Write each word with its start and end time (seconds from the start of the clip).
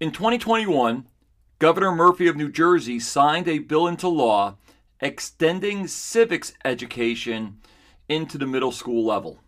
In 0.00 0.12
2021, 0.12 1.08
Governor 1.58 1.90
Murphy 1.90 2.28
of 2.28 2.36
New 2.36 2.52
Jersey 2.52 3.00
signed 3.00 3.48
a 3.48 3.58
bill 3.58 3.88
into 3.88 4.06
law 4.06 4.56
extending 5.00 5.88
civics 5.88 6.52
education 6.64 7.58
into 8.08 8.38
the 8.38 8.46
middle 8.46 8.70
school 8.70 9.04
level. 9.04 9.40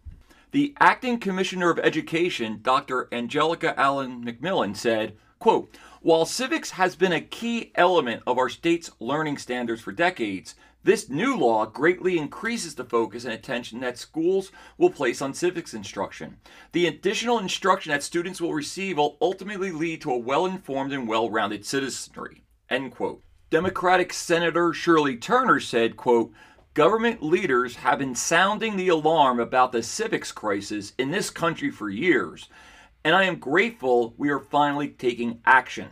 The 0.51 0.75
acting 0.81 1.21
commissioner 1.21 1.71
of 1.71 1.79
education, 1.79 2.59
Dr. 2.63 3.07
Angelica 3.13 3.79
Allen 3.79 4.25
McMillan, 4.25 4.77
said, 4.77 5.17
quote, 5.39 5.79
while 6.03 6.25
civics 6.25 6.71
has 6.71 6.97
been 6.97 7.13
a 7.13 7.21
key 7.21 7.71
element 7.77 8.25
of 8.27 8.37
our 8.37 8.49
state's 8.49 8.91
learning 8.99 9.39
standards 9.39 9.81
for 9.81 9.93
decades, 9.93 10.57
this 10.83 11.11
new 11.11 11.37
law 11.37 11.67
greatly 11.67 12.17
increases 12.17 12.75
the 12.75 12.85
focus 12.85 13.25
and 13.25 13.35
attention 13.35 13.81
that 13.81 13.99
schools 13.99 14.51
will 14.79 14.91
place 14.91 15.21
on 15.21 15.35
civics 15.35 15.75
instruction. 15.75 16.39
The 16.73 16.87
additional 16.87 17.39
instruction 17.39 17.91
that 17.93 18.03
students 18.03 18.41
will 18.41 18.55
receive 18.55 18.97
will 18.97 19.19
ultimately 19.21 19.73
lead 19.73 20.01
to 20.03 20.13
a 20.13 20.19
well-informed 20.19 20.93
and 20.93 21.07
well-rounded 21.07 21.67
citizenry. 21.67 22.45
End 22.71 22.93
quote. 22.93 23.23
Democratic 23.51 24.13
Senator 24.13 24.73
Shirley 24.73 25.17
Turner 25.17 25.61
said, 25.61 25.97
quote, 25.97 26.33
Government 26.73 27.23
leaders 27.23 27.77
have 27.77 27.99
been 27.99 28.15
sounding 28.15 28.77
the 28.77 28.89
alarm 28.89 29.41
about 29.41 29.73
the 29.73 29.83
civics 29.83 30.31
crisis 30.31 30.95
in 30.97 31.11
this 31.11 31.29
country 31.29 31.69
for 31.71 31.91
years, 31.91 32.49
and 33.05 33.15
I 33.15 33.25
am 33.25 33.41
grateful 33.41 34.15
we 34.17 34.31
are 34.31 34.39
finally 34.39 34.89
taking 34.89 35.41
action. 35.45 35.89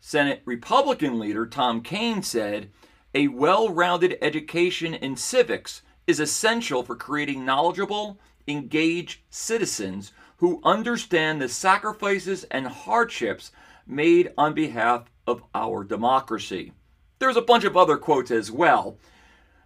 Senate 0.00 0.42
Republican 0.44 1.18
leader 1.18 1.46
Tom 1.46 1.80
Kean 1.80 2.22
said, 2.22 2.70
a 3.18 3.26
well 3.26 3.68
rounded 3.68 4.16
education 4.22 4.94
in 4.94 5.16
civics 5.16 5.82
is 6.06 6.20
essential 6.20 6.84
for 6.84 6.94
creating 6.94 7.44
knowledgeable, 7.44 8.20
engaged 8.46 9.18
citizens 9.28 10.12
who 10.36 10.60
understand 10.62 11.42
the 11.42 11.48
sacrifices 11.48 12.44
and 12.44 12.68
hardships 12.68 13.50
made 13.88 14.32
on 14.38 14.54
behalf 14.54 15.10
of 15.26 15.42
our 15.52 15.82
democracy. 15.82 16.72
There's 17.18 17.36
a 17.36 17.42
bunch 17.42 17.64
of 17.64 17.76
other 17.76 17.96
quotes 17.96 18.30
as 18.30 18.52
well. 18.52 18.98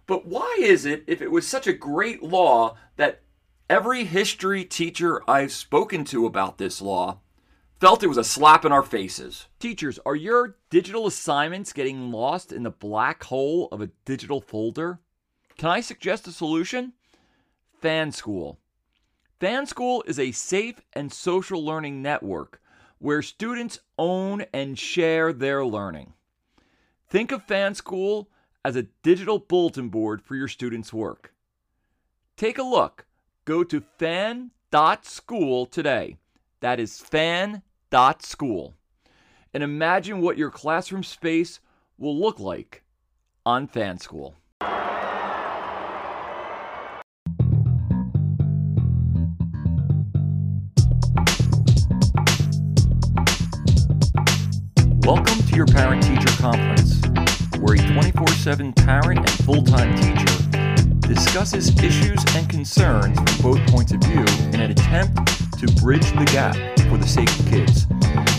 But 0.07 0.25
why 0.25 0.57
is 0.59 0.87
it, 0.87 1.03
if 1.05 1.21
it 1.21 1.29
was 1.29 1.47
such 1.47 1.67
a 1.67 1.73
great 1.73 2.23
law, 2.23 2.75
that 2.97 3.21
every 3.69 4.03
history 4.03 4.65
teacher 4.65 5.21
I've 5.29 5.51
spoken 5.51 6.05
to 6.05 6.25
about 6.25 6.57
this 6.57 6.81
law 6.81 7.19
felt 7.83 8.01
it 8.01 8.07
was 8.07 8.17
a 8.17 8.23
slap 8.23 8.63
in 8.63 8.71
our 8.71 8.81
faces. 8.81 9.47
Teachers, 9.59 9.99
are 10.05 10.15
your 10.15 10.55
digital 10.69 11.05
assignments 11.05 11.73
getting 11.73 12.13
lost 12.13 12.53
in 12.53 12.63
the 12.63 12.71
black 12.71 13.21
hole 13.25 13.67
of 13.73 13.81
a 13.81 13.89
digital 14.05 14.39
folder? 14.39 15.01
Can 15.57 15.67
I 15.67 15.81
suggest 15.81 16.25
a 16.25 16.31
solution? 16.31 16.93
FanSchool. 17.81 18.55
FanSchool 19.41 20.01
is 20.07 20.17
a 20.17 20.31
safe 20.31 20.79
and 20.93 21.11
social 21.11 21.61
learning 21.61 22.01
network 22.01 22.61
where 22.99 23.21
students 23.21 23.81
own 23.97 24.45
and 24.53 24.79
share 24.79 25.33
their 25.33 25.65
learning. 25.65 26.13
Think 27.09 27.33
of 27.33 27.45
FanSchool 27.45 28.27
as 28.63 28.77
a 28.77 28.87
digital 29.03 29.39
bulletin 29.39 29.89
board 29.89 30.21
for 30.21 30.37
your 30.37 30.47
students' 30.47 30.93
work. 30.93 31.33
Take 32.37 32.57
a 32.57 32.63
look. 32.63 33.05
Go 33.43 33.61
to 33.65 33.83
fan.school 33.99 35.65
today. 35.65 36.15
That 36.61 36.79
is 36.79 37.01
fan 37.01 37.61
dot 37.93 38.23
school 38.23 38.73
and 39.53 39.61
imagine 39.61 40.19
what 40.19 40.35
your 40.35 40.49
classroom 40.49 41.03
space 41.03 41.59
will 41.95 42.19
look 42.19 42.39
like 42.39 42.81
on 43.45 43.67
Fan 43.67 43.99
School. 43.99 44.33
Welcome 55.01 55.43
to 55.43 55.55
your 55.55 55.67
Parent 55.67 56.01
Teacher 56.01 56.35
Conference, 56.39 56.99
where 57.59 57.75
a 57.75 57.93
24 57.93 58.27
7 58.29 58.73
parent 58.73 59.19
and 59.19 59.31
full 59.45 59.61
time 59.61 59.95
teacher 59.97 60.97
discusses 61.01 61.69
issues 61.83 62.25
and 62.35 62.49
concerns 62.49 63.15
from 63.19 63.51
both 63.51 63.67
points 63.67 63.91
of 63.91 63.99
view 63.99 64.25
in 64.51 64.61
an 64.61 64.71
attempt 64.71 65.59
to 65.59 65.67
bridge 65.79 66.11
the 66.13 66.25
gap 66.31 66.55
for 66.89 66.97
the 66.97 67.07
sake 67.07 67.29
of 67.39 67.47
kids. 67.47 67.85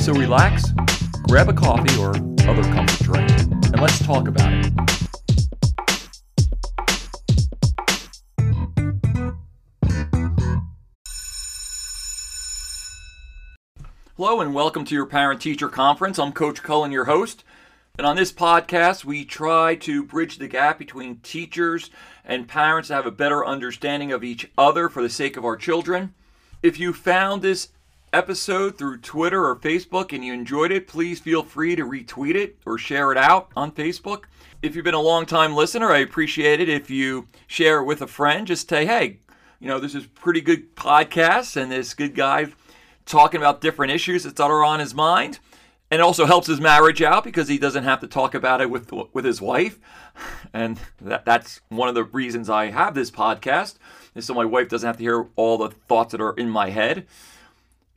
So 0.05 0.13
relax, 0.13 0.73
grab 1.29 1.49
a 1.49 1.53
coffee 1.53 1.99
or 1.99 2.11
other 2.49 2.63
comfort 2.75 3.01
drink, 3.01 3.31
and 3.31 3.81
let's 3.81 4.05
talk 4.05 4.29
about 4.29 4.53
it. 4.53 4.73
Hello, 14.17 14.41
and 14.41 14.55
welcome 14.55 14.85
to 14.85 14.95
your 14.95 15.07
Parent 15.07 15.41
Teacher 15.41 15.69
Conference. 15.69 16.19
I'm 16.19 16.33
Coach 16.33 16.63
Cullen, 16.63 16.93
your 16.93 17.07
host. 17.07 17.45
And 17.97 18.07
on 18.07 18.17
this 18.17 18.33
podcast, 18.33 19.05
we 19.05 19.25
try 19.25 19.77
to 19.77 20.03
bridge 20.03 20.39
the 20.39 20.49
gap 20.49 20.79
between 20.79 21.19
teachers 21.19 21.91
and 22.25 22.49
parents 22.49 22.89
to 22.89 22.95
have 22.95 23.07
a 23.07 23.11
better 23.11 23.47
understanding 23.47 24.13
of 24.13 24.25
each 24.25 24.51
other 24.59 24.89
for 24.89 25.03
the 25.03 25.09
sake 25.09 25.37
of 25.37 25.45
our 25.45 25.57
children. 25.57 26.15
If 26.63 26.81
you 26.81 26.93
found 26.93 27.43
this 27.43 27.69
episode 28.15 28.79
through 28.79 28.99
Twitter 28.99 29.45
or 29.45 29.57
Facebook 29.57 30.13
and 30.13 30.25
you 30.25 30.33
enjoyed 30.33 30.71
it, 30.71 30.87
please 30.87 31.19
feel 31.19 31.43
free 31.43 31.75
to 31.75 31.83
retweet 31.83 32.37
it 32.37 32.57
or 32.65 32.79
share 32.79 33.11
it 33.11 33.19
out 33.19 33.51
on 33.57 33.73
Facebook. 33.73 34.25
If 34.63 34.75
you've 34.77 34.85
been 34.85 34.95
a 34.95 35.01
long 35.01 35.27
time 35.27 35.55
listener, 35.55 35.91
I 35.91 35.99
appreciate 35.99 36.61
it 36.61 36.69
if 36.69 36.89
you 36.89 37.29
share 37.47 37.81
it 37.81 37.85
with 37.85 38.01
a 38.01 38.07
friend. 38.07 38.47
Just 38.47 38.69
say, 38.69 38.87
hey, 38.87 39.19
you 39.59 39.69
know, 39.69 39.81
this 39.81 39.95
is 39.95 40.07
pretty 40.07 40.41
good 40.41 40.77
podcast 40.77 41.61
and 41.61 41.71
this 41.71 41.93
good 41.93 42.15
guy 42.15 42.47
talking 43.05 43.41
about 43.41 43.61
different 43.61 43.93
issues 43.93 44.23
that 44.23 44.41
are 44.41 44.65
on 44.65 44.81
his 44.81 44.95
mind. 44.95 45.41
And 45.91 46.01
it 46.01 46.05
also 46.05 46.25
helps 46.25 46.47
his 46.47 46.61
marriage 46.61 47.03
out 47.03 47.25
because 47.25 47.49
he 47.49 47.59
doesn't 47.59 47.85
have 47.85 48.01
to 48.01 48.07
talk 48.07 48.35
about 48.35 48.61
it 48.61 48.71
with 48.71 48.91
with 49.13 49.25
his 49.25 49.41
wife. 49.43 49.79
And 50.53 50.79
that, 51.01 51.25
that's 51.25 51.61
one 51.69 51.89
of 51.89 51.97
the 51.97 52.05
reasons 52.05 52.49
I 52.49 52.71
have 52.71 52.95
this 52.95 53.11
podcast, 53.11 53.75
is 54.15 54.25
so 54.25 54.35
my 54.35 54.45
wife 54.45 54.69
doesn't 54.69 54.87
have 54.87 54.99
to 54.99 55.03
hear 55.03 55.27
all 55.35 55.59
the 55.59 55.71
thoughts 55.71 56.13
that 56.13 56.21
are 56.21 56.35
in 56.35 56.49
my 56.49 56.71
head 56.71 57.09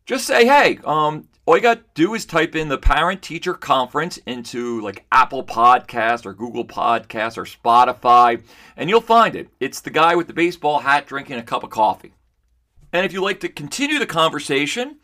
just 0.08 0.26
say, 0.26 0.48
hey, 0.48 0.80
um, 0.86 1.28
all 1.46 1.58
you 1.58 1.62
got 1.62 1.80
to 1.80 1.84
do 1.94 2.16
is 2.16 2.26
type 2.26 2.56
in 2.56 2.70
the 2.70 2.78
parent 2.78 3.22
teacher 3.22 3.54
conference 3.54 4.16
into 4.26 4.80
like 4.82 5.06
Apple 5.12 5.44
Podcast 5.44 6.26
or 6.26 6.34
Google 6.34 6.64
Podcast 6.66 7.38
or 7.38 7.44
Spotify, 7.44 8.42
and 8.78 8.90
you'll 8.90 9.02
find 9.02 9.36
it. 9.36 9.50
It's 9.60 9.82
the 9.82 9.90
guy 9.90 10.16
with 10.16 10.28
the 10.28 10.34
baseball 10.34 10.80
hat 10.80 11.08
drinking 11.08 11.38
a 11.38 11.44
cup 11.44 11.64
of 11.64 11.70
coffee. 11.70 12.14
And 12.94 13.06
if 13.06 13.12
you'd 13.12 13.22
like 13.22 13.42
to 13.42 13.50
continue 13.50 14.00
the 14.00 14.06
conversation, 14.06 14.96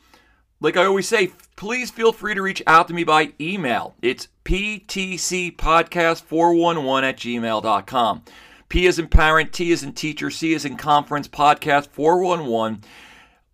like 0.61 0.77
I 0.77 0.85
always 0.85 1.09
say, 1.09 1.33
please 1.57 1.91
feel 1.91 2.13
free 2.13 2.33
to 2.33 2.41
reach 2.41 2.63
out 2.65 2.87
to 2.87 2.93
me 2.93 3.03
by 3.03 3.33
email. 3.41 3.95
It's 4.01 4.29
ptcpodcast411 4.45 7.03
at 7.03 7.17
gmail.com. 7.17 8.23
P 8.69 8.85
is 8.85 8.99
in 8.99 9.09
parent, 9.09 9.51
T 9.51 9.71
is 9.71 9.83
in 9.83 9.91
teacher, 9.91 10.31
C 10.31 10.53
is 10.53 10.63
in 10.63 10.77
conference, 10.77 11.27
podcast 11.27 11.89
411 11.89 12.81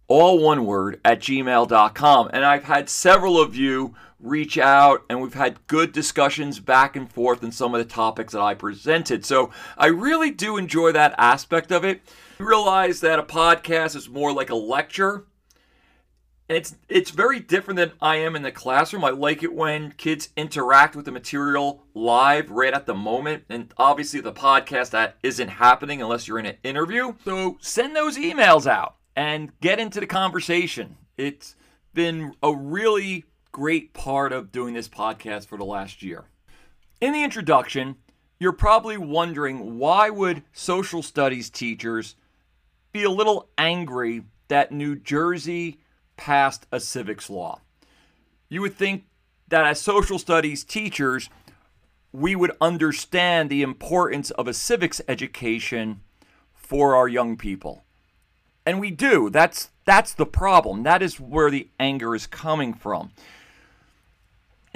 all 0.10 0.40
one 0.40 0.66
word, 0.66 1.00
at 1.06 1.22
gmail.com. 1.22 2.30
And 2.34 2.44
I've 2.44 2.66
had 2.66 2.90
several 2.90 3.40
of 3.40 3.56
you 3.56 3.96
reach 4.20 4.58
out 4.58 5.06
and 5.10 5.22
we've 5.22 5.36
had 5.36 5.66
good 5.68 5.94
discussions 5.94 6.60
back 6.60 6.96
and 6.98 7.10
forth 7.10 7.42
in 7.42 7.52
some 7.52 7.74
of 7.74 7.80
the 7.80 7.94
topics 7.94 8.34
that 8.34 8.42
I 8.42 8.54
presented. 8.54 9.24
So 9.24 9.52
I 9.78 9.86
really 9.86 10.32
do 10.32 10.58
enjoy 10.58 10.92
that 10.92 11.16
aspect 11.18 11.72
of 11.72 11.86
it. 11.86 12.02
I 12.40 12.44
realize 12.44 13.00
that 13.02 13.20
a 13.20 13.24
podcast 13.24 13.96
is 13.96 14.10
more 14.10 14.34
like 14.34 14.50
a 14.50 14.56
lecture. 14.56 15.26
And 16.50 16.58
it's 16.58 16.76
it's 16.90 17.12
very 17.12 17.40
different 17.40 17.78
than 17.78 17.92
I 18.02 18.16
am 18.16 18.36
in 18.36 18.42
the 18.42 18.52
classroom. 18.52 19.06
I 19.06 19.12
like 19.12 19.44
it 19.44 19.54
when 19.54 19.92
kids 19.92 20.30
interact 20.36 20.96
with 20.96 21.06
the 21.06 21.12
material 21.12 21.84
live 21.94 22.50
right 22.50 22.74
at 22.74 22.88
the 22.88 22.96
moment. 22.96 23.44
And 23.50 23.72
obviously 23.78 24.20
the 24.20 24.34
podcast 24.34 24.90
that 24.90 25.18
isn't 25.22 25.50
happening 25.50 26.02
unless 26.02 26.28
you're 26.28 26.40
in 26.40 26.48
an 26.48 26.58
interview. 26.64 27.14
So 27.24 27.60
send 27.62 27.96
those 27.96 28.18
emails 28.18 28.66
out 28.66 28.96
and 29.20 29.52
get 29.60 29.80
into 29.80 30.00
the 30.00 30.08
conversation. 30.08 30.96
It's 31.18 31.58
been 31.94 32.36
a 32.42 32.56
really 32.56 33.26
great 33.52 33.94
part 33.94 34.32
of 34.32 34.50
doing 34.50 34.74
this 34.74 34.88
podcast 34.88 35.48
for 35.48 35.58
the 35.58 35.66
last 35.66 36.02
year. 36.02 36.24
In 37.02 37.12
the 37.12 37.26
introduction, 37.26 37.98
you're 38.40 38.54
probably 38.54 38.98
wondering 38.98 39.78
why 39.78 40.10
would 40.10 40.44
social 40.54 41.04
studies 41.04 41.50
teachers 41.50 42.16
be 42.94 43.04
a 43.04 43.10
little 43.10 43.50
angry 43.58 44.24
that 44.48 44.72
New 44.72 44.96
Jersey 44.96 45.82
passed 46.16 46.66
a 46.72 46.80
civics 46.80 47.30
law? 47.30 47.60
You 48.48 48.62
would 48.62 48.76
think 48.76 49.04
that 49.50 49.66
as 49.66 49.82
social 49.82 50.18
studies 50.18 50.64
teachers, 50.64 51.30
we 52.14 52.38
would 52.38 52.54
understand 52.62 53.50
the 53.50 53.64
importance 53.64 54.32
of 54.32 54.48
a 54.48 54.54
civics 54.54 55.02
education 55.10 56.04
for 56.54 56.96
our 56.96 57.10
young 57.10 57.36
people. 57.36 57.84
And 58.70 58.80
we 58.80 58.92
do. 58.92 59.32
That's 59.32 59.72
that's 59.86 60.14
the 60.14 60.28
problem. 60.28 60.84
That 60.84 61.02
is 61.02 61.20
where 61.20 61.50
the 61.50 61.70
anger 61.80 62.14
is 62.14 62.28
coming 62.28 62.76
from. 62.76 63.10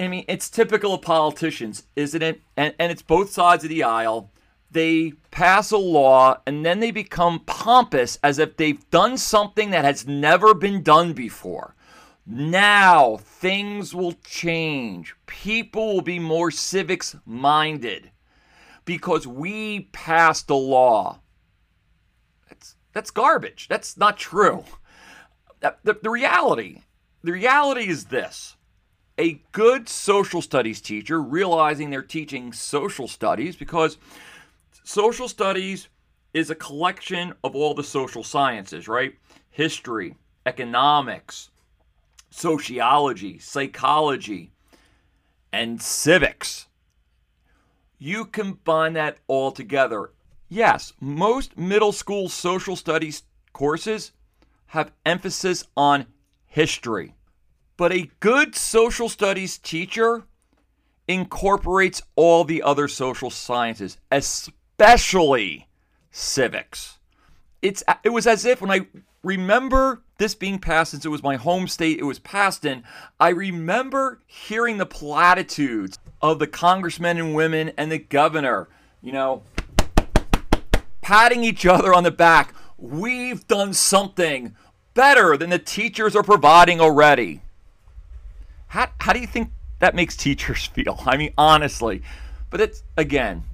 I 0.00 0.08
mean, 0.08 0.24
it's 0.26 0.50
typical 0.50 0.94
of 0.94 1.02
politicians, 1.02 1.84
isn't 1.94 2.20
it? 2.20 2.40
And 2.56 2.74
and 2.80 2.90
it's 2.90 3.02
both 3.02 3.30
sides 3.30 3.62
of 3.62 3.70
the 3.70 3.84
aisle. 3.84 4.32
They 4.68 5.12
pass 5.30 5.70
a 5.70 5.76
law 5.76 6.40
and 6.44 6.66
then 6.66 6.80
they 6.80 6.90
become 6.90 7.44
pompous 7.46 8.18
as 8.20 8.40
if 8.40 8.56
they've 8.56 8.90
done 8.90 9.16
something 9.16 9.70
that 9.70 9.84
has 9.84 10.08
never 10.08 10.54
been 10.54 10.82
done 10.82 11.12
before. 11.12 11.76
Now 12.26 13.18
things 13.18 13.94
will 13.94 14.14
change. 14.24 15.14
People 15.26 15.94
will 15.94 16.02
be 16.02 16.18
more 16.18 16.50
civics 16.50 17.14
minded 17.24 18.10
because 18.84 19.24
we 19.24 19.82
passed 19.92 20.50
a 20.50 20.56
law. 20.56 21.20
That's, 22.48 22.74
that's 22.94 23.10
garbage. 23.10 23.66
That's 23.68 23.96
not 23.96 24.16
true. 24.16 24.64
The, 25.60 25.76
the, 25.82 25.98
the 26.02 26.10
reality, 26.10 26.82
the 27.22 27.32
reality 27.32 27.88
is 27.88 28.06
this. 28.06 28.56
A 29.18 29.40
good 29.52 29.88
social 29.88 30.40
studies 30.42 30.80
teacher 30.80 31.20
realizing 31.20 31.90
they're 31.90 32.02
teaching 32.02 32.52
social 32.52 33.06
studies 33.06 33.56
because 33.56 33.98
social 34.82 35.28
studies 35.28 35.88
is 36.32 36.50
a 36.50 36.54
collection 36.54 37.32
of 37.44 37.54
all 37.54 37.74
the 37.74 37.84
social 37.84 38.24
sciences, 38.24 38.88
right? 38.88 39.14
History, 39.50 40.16
economics, 40.46 41.50
sociology, 42.30 43.38
psychology, 43.38 44.50
and 45.52 45.80
civics. 45.80 46.66
You 47.98 48.24
combine 48.24 48.94
that 48.94 49.18
all 49.28 49.52
together. 49.52 50.10
Yes, 50.48 50.92
most 51.00 51.56
middle 51.56 51.92
school 51.92 52.28
social 52.28 52.76
studies 52.76 53.22
courses 53.52 54.12
have 54.66 54.92
emphasis 55.06 55.64
on 55.76 56.06
history, 56.46 57.14
but 57.76 57.92
a 57.92 58.10
good 58.20 58.54
social 58.54 59.08
studies 59.08 59.58
teacher 59.58 60.24
incorporates 61.08 62.02
all 62.16 62.44
the 62.44 62.62
other 62.62 62.88
social 62.88 63.30
sciences, 63.30 63.98
especially 64.10 65.68
civics. 66.10 66.98
It's 67.62 67.82
it 68.02 68.10
was 68.10 68.26
as 68.26 68.44
if 68.44 68.60
when 68.60 68.70
I 68.70 68.86
remember 69.22 70.02
this 70.18 70.34
being 70.34 70.58
passed 70.58 70.92
since 70.92 71.04
it 71.04 71.08
was 71.10 71.22
my 71.22 71.36
home 71.36 71.66
state 71.66 71.98
it 71.98 72.04
was 72.04 72.18
passed 72.18 72.64
in, 72.64 72.84
I 73.18 73.30
remember 73.30 74.20
hearing 74.26 74.78
the 74.78 74.86
platitudes 74.86 75.98
of 76.20 76.38
the 76.38 76.46
congressmen 76.46 77.18
and 77.18 77.34
women 77.34 77.72
and 77.76 77.90
the 77.90 77.98
governor, 77.98 78.68
you 79.02 79.12
know, 79.12 79.42
patting 81.04 81.44
each 81.44 81.66
other 81.66 81.92
on 81.92 82.02
the 82.02 82.10
back. 82.10 82.54
We've 82.78 83.46
done 83.46 83.74
something 83.74 84.56
better 84.94 85.36
than 85.36 85.50
the 85.50 85.58
teachers 85.58 86.16
are 86.16 86.22
providing 86.22 86.80
already. 86.80 87.42
How, 88.68 88.88
how 88.98 89.12
do 89.12 89.20
you 89.20 89.26
think 89.26 89.50
that 89.80 89.94
makes 89.94 90.16
teachers 90.16 90.64
feel? 90.74 90.98
I 91.04 91.18
mean, 91.18 91.34
honestly. 91.36 92.02
But 92.48 92.62
it's, 92.62 92.82
again, 92.96 93.44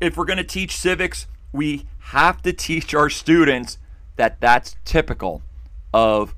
if 0.00 0.16
we're 0.16 0.24
going 0.24 0.38
to 0.38 0.44
teach 0.44 0.74
civics, 0.74 1.26
we 1.52 1.86
have 1.98 2.40
to 2.42 2.54
teach 2.54 2.94
our 2.94 3.10
students 3.10 3.76
that 4.16 4.40
that's 4.40 4.76
typical 4.86 5.42
of 5.92 6.34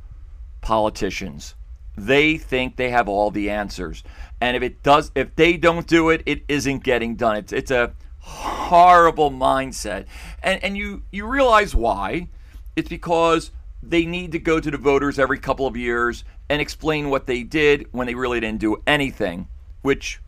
politicians. 0.63 1.55
They 1.97 2.39
think 2.39 2.75
they 2.77 2.91
have 2.91 3.09
all 3.09 3.31
the 3.31 3.51
answers. 3.51 4.03
And 4.41 4.57
if 4.57 4.63
it 4.65 4.83
does 4.83 5.13
if 5.15 5.35
they 5.37 5.57
don't 5.57 5.87
do 5.87 6.11
it, 6.11 6.23
it 6.27 6.43
isn't 6.49 6.83
getting 6.83 7.17
done. 7.17 7.37
It's 7.37 7.53
it's 7.53 7.71
a 7.71 7.93
horrible 8.21 9.31
mindset. 9.31 10.07
And 10.43 10.63
and 10.63 10.77
you 10.77 11.03
you 11.11 11.27
realize 11.27 11.75
why? 11.75 12.29
It's 12.77 12.89
because 12.89 13.51
they 13.83 14.05
need 14.05 14.33
to 14.33 14.39
go 14.39 14.61
to 14.61 14.71
the 14.71 14.79
voters 14.79 15.19
every 15.19 15.39
couple 15.39 15.67
of 15.67 15.77
years 15.77 16.25
and 16.49 16.61
explain 16.61 17.11
what 17.11 17.27
they 17.27 17.43
did 17.43 17.87
when 17.93 18.07
they 18.07 18.15
really 18.15 18.41
didn't 18.41 18.61
do 18.61 18.83
anything, 18.87 19.49
which 19.83 20.21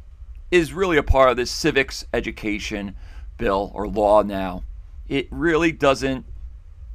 is 0.50 0.72
really 0.72 0.96
a 0.96 1.02
part 1.02 1.30
of 1.30 1.36
this 1.36 1.50
civics 1.50 2.04
education 2.12 2.96
bill 3.38 3.70
or 3.74 3.88
law 3.88 4.22
now 4.22 4.62
it 5.10 5.26
really 5.30 5.72
doesn't 5.72 6.24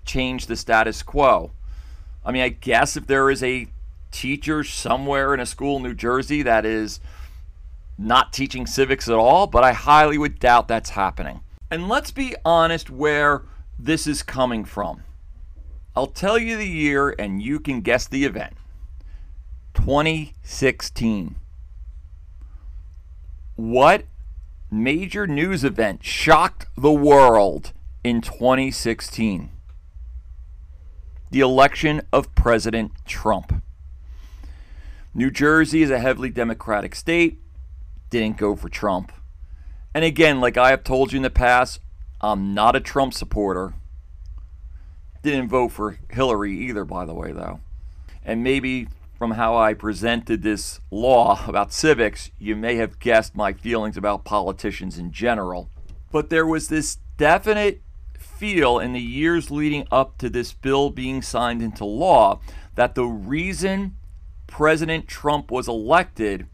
change 0.06 0.48
the 0.48 0.56
status 0.56 1.04
quo. 1.04 1.52
I 2.24 2.32
mean, 2.32 2.42
I 2.42 2.50
guess 2.50 2.96
if 2.96 3.06
there 3.06 3.30
is 3.30 3.44
a 3.44 3.68
teacher 4.12 4.64
somewhere 4.64 5.34
in 5.34 5.42
a 5.42 5.46
school 5.46 5.78
in 5.78 5.84
New 5.84 5.94
Jersey 5.94 6.42
that 6.44 6.66
is 6.66 7.02
not 7.98 8.34
teaching 8.34 8.66
civics 8.68 9.08
at 9.08 9.16
all, 9.16 9.48
but 9.48 9.64
I 9.64 9.74
highly 9.74 10.18
would 10.18 10.40
doubt 10.40 10.68
that's 10.68 10.92
happening. 10.92 11.42
And 11.72 11.88
let's 11.88 12.12
be 12.12 12.36
honest 12.44 12.90
where 12.90 13.44
this 13.78 14.08
is 14.08 14.24
coming 14.24 14.66
from. 14.66 15.04
I'll 15.96 16.08
tell 16.08 16.38
you 16.38 16.58
the 16.58 16.68
year 16.68 17.16
and 17.18 17.42
you 17.42 17.60
can 17.60 17.82
guess 17.82 18.08
the 18.08 18.26
event 18.26 18.54
2016. 19.74 21.36
What 23.56 24.06
major 24.70 25.26
news 25.26 25.64
event 25.64 26.04
shocked 26.04 26.68
the 26.76 26.92
world 26.92 27.72
in 28.04 28.22
2016 28.22 29.52
the 31.36 31.42
election 31.42 32.02
of 32.14 32.34
President 32.34 32.94
Trump. 33.06 33.62
New 35.14 35.30
Jersey 35.30 35.82
is 35.82 35.90
a 35.90 36.00
heavily 36.00 36.30
Democratic 36.30 36.96
state, 36.96 37.42
didn't 38.20 38.38
go 38.38 38.56
for 38.56 38.70
Trump. 38.70 39.12
And 39.94 40.04
again, 40.04 40.40
like 40.40 40.58
I 40.58 40.70
have 40.70 40.84
told 40.84 41.12
you 41.12 41.18
in 41.18 41.24
the 41.24 41.30
past, 41.30 41.82
I'm 42.22 42.54
not 42.54 42.76
a 42.76 42.80
Trump 42.80 43.14
supporter. 43.14 43.74
Didn't 45.22 45.50
vote 45.50 45.70
for 45.70 46.00
Hillary 46.10 46.58
either, 46.58 46.86
by 46.86 47.06
the 47.06 47.14
way, 47.14 47.32
though. 47.32 47.60
And 48.24 48.44
maybe 48.44 48.88
from 49.18 49.32
how 49.32 49.58
I 49.58 49.74
presented 49.74 50.42
this 50.42 50.80
law 50.92 51.44
about 51.48 51.74
civics, 51.74 52.32
you 52.40 52.56
may 52.56 52.76
have 52.76 53.00
guessed 53.00 53.36
my 53.36 53.54
feelings 53.54 53.98
about 53.98 54.26
politicians 54.26 54.98
in 54.98 55.12
general. 55.12 55.70
But 56.12 56.30
there 56.30 56.48
was 56.48 56.70
this 56.70 56.98
definite 57.18 57.82
feel 58.18 58.80
in 58.80 58.94
the 58.94 59.02
years 59.02 59.52
leading 59.52 59.88
up 59.92 60.18
to 60.20 60.30
this 60.30 60.54
bill 60.54 60.90
being 60.90 61.22
signed 61.22 61.62
into 61.62 61.86
law 61.86 62.40
that 62.76 62.96
the 62.96 63.06
reason 63.06 63.96
President 64.48 65.08
Trump 65.08 65.52
was 65.52 65.68
elected 65.68 66.48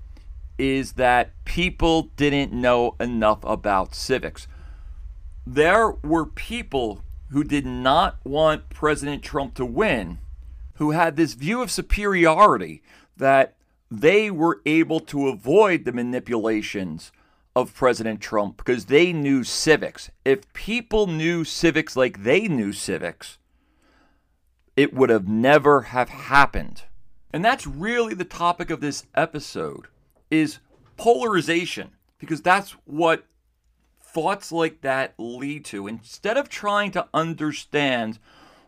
is 0.57 0.93
that 0.93 1.31
people 1.45 2.03
didn't 2.15 2.51
know 2.53 2.95
enough 2.99 3.43
about 3.43 3.95
civics. 3.95 4.47
There 5.45 5.91
were 6.03 6.25
people 6.25 7.03
who 7.29 7.43
did 7.43 7.65
not 7.65 8.17
want 8.23 8.69
President 8.69 9.23
Trump 9.23 9.55
to 9.55 9.65
win, 9.65 10.19
who 10.75 10.91
had 10.91 11.15
this 11.15 11.33
view 11.33 11.61
of 11.61 11.71
superiority 11.71 12.83
that 13.17 13.55
they 13.89 14.29
were 14.31 14.61
able 14.65 14.99
to 14.99 15.27
avoid 15.27 15.85
the 15.85 15.91
manipulations 15.91 17.11
of 17.55 17.73
President 17.73 18.21
Trump 18.21 18.57
because 18.57 18.85
they 18.85 19.11
knew 19.11 19.43
civics. 19.43 20.09
If 20.23 20.51
people 20.53 21.07
knew 21.07 21.43
civics 21.43 21.95
like 21.95 22.23
they 22.23 22.47
knew 22.47 22.71
civics, 22.71 23.37
it 24.75 24.93
would 24.93 25.09
have 25.09 25.27
never 25.27 25.81
have 25.83 26.09
happened. 26.09 26.83
And 27.33 27.43
that's 27.43 27.67
really 27.67 28.13
the 28.13 28.25
topic 28.25 28.69
of 28.69 28.81
this 28.81 29.05
episode 29.15 29.87
is 30.31 30.59
polarization 30.97 31.91
because 32.17 32.41
that's 32.41 32.71
what 32.85 33.25
thoughts 34.01 34.51
like 34.51 34.81
that 34.81 35.13
lead 35.19 35.65
to. 35.65 35.87
Instead 35.87 36.37
of 36.37 36.49
trying 36.49 36.91
to 36.91 37.07
understand 37.13 38.17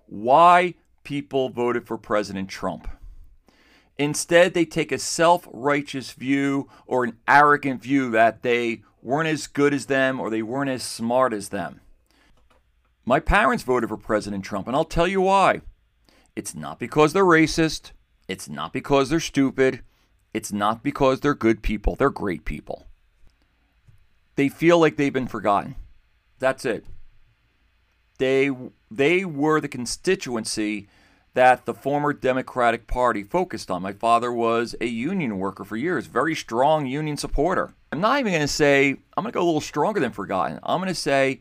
why 0.05 0.75
people 1.03 1.50
voted 1.50 1.88
for 1.88 1.98
President 1.98 2.50
Trump, 2.50 2.88
Instead, 3.98 4.53
they 4.53 4.65
take 4.65 4.91
a 4.91 4.98
self 4.98 5.48
righteous 5.51 6.13
view 6.13 6.70
or 6.88 7.03
an 7.03 7.17
arrogant 7.27 7.82
view 7.82 8.10
that 8.12 8.41
they 8.41 8.82
weren't 9.01 9.29
as 9.29 9.48
good 9.48 9.74
as 9.74 9.86
them 9.86 10.20
or 10.20 10.29
they 10.29 10.41
weren't 10.41 10.70
as 10.70 10.84
smart 10.84 11.34
as 11.34 11.50
them. 11.50 11.79
My 13.05 13.20
parents 13.20 13.63
voted 13.63 13.89
for 13.89 13.98
President 13.98 14.46
Trump, 14.46 14.67
and 14.67 14.75
I'll 14.75 14.86
tell 14.86 15.08
you 15.08 15.22
why. 15.22 15.62
It's 16.36 16.55
not 16.55 16.79
because 16.79 17.13
they're 17.13 17.24
racist, 17.24 17.91
it's 18.27 18.50
not 18.50 18.74
because 18.74 19.10
they're 19.10 19.20
stupid, 19.20 19.82
it's 20.34 20.52
not 20.52 20.84
because 20.84 21.20
they're 21.20 21.34
good 21.34 21.62
people. 21.62 21.96
They're 21.96 22.10
great 22.10 22.46
people. 22.46 22.88
They 24.36 24.50
feel 24.50 24.80
like 24.80 24.98
they've 24.98 25.13
been 25.13 25.28
forgotten. 25.28 25.75
That's 26.40 26.66
it. 26.66 26.86
They 28.18 28.52
they 28.90 29.25
were 29.25 29.60
the 29.60 29.68
constituency 29.68 30.88
that 31.34 31.66
the 31.66 31.74
former 31.74 32.13
Democratic 32.13 32.88
Party 32.88 33.24
focused 33.24 33.72
on. 33.72 33.82
My 33.82 33.94
father 33.94 34.32
was 34.32 34.75
a 34.80 34.86
union 34.86 35.40
worker 35.40 35.63
for 35.63 35.75
years, 35.75 36.06
very 36.06 36.36
strong 36.36 36.86
union 36.86 37.18
supporter. 37.18 37.74
I'm 37.92 38.02
not 38.02 38.20
even 38.20 38.32
going 38.32 38.42
to 38.42 38.48
say, 38.48 38.90
I'm 39.18 39.24
going 39.24 39.32
to 39.32 39.38
go 39.38 39.44
a 39.44 39.46
little 39.46 39.62
stronger 39.62 40.00
than 40.00 40.12
forgotten. 40.12 40.60
I'm 40.63 40.80
going 40.80 40.90
to 40.90 40.96
say 40.96 41.40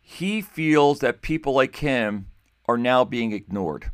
he 0.00 0.40
feels 0.40 1.00
that 1.00 1.22
people 1.22 1.54
like 1.54 1.76
him 1.76 2.28
are 2.66 2.78
now 2.78 3.04
being 3.04 3.32
ignored 3.32 3.90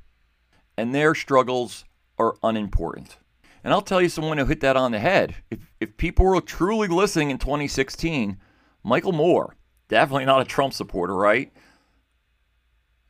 and 0.76 0.94
their 0.94 1.14
struggles 1.14 1.84
are 2.18 2.36
unimportant. 2.42 3.16
And 3.62 3.72
I'll 3.72 3.82
tell 3.82 4.00
you 4.00 4.08
someone 4.08 4.38
who 4.38 4.46
hit 4.46 4.60
that 4.60 4.76
on 4.76 4.92
the 4.92 4.98
head. 4.98 5.34
If, 5.50 5.72
if 5.80 5.96
people 5.96 6.24
were 6.24 6.40
truly 6.40 6.88
listening 6.88 7.30
in 7.30 7.38
2016, 7.38 8.38
Michael 8.82 9.12
Moore, 9.12 9.56
definitely 9.88 10.24
not 10.24 10.40
a 10.40 10.44
Trump 10.44 10.72
supporter, 10.72 11.14
right? 11.14 11.52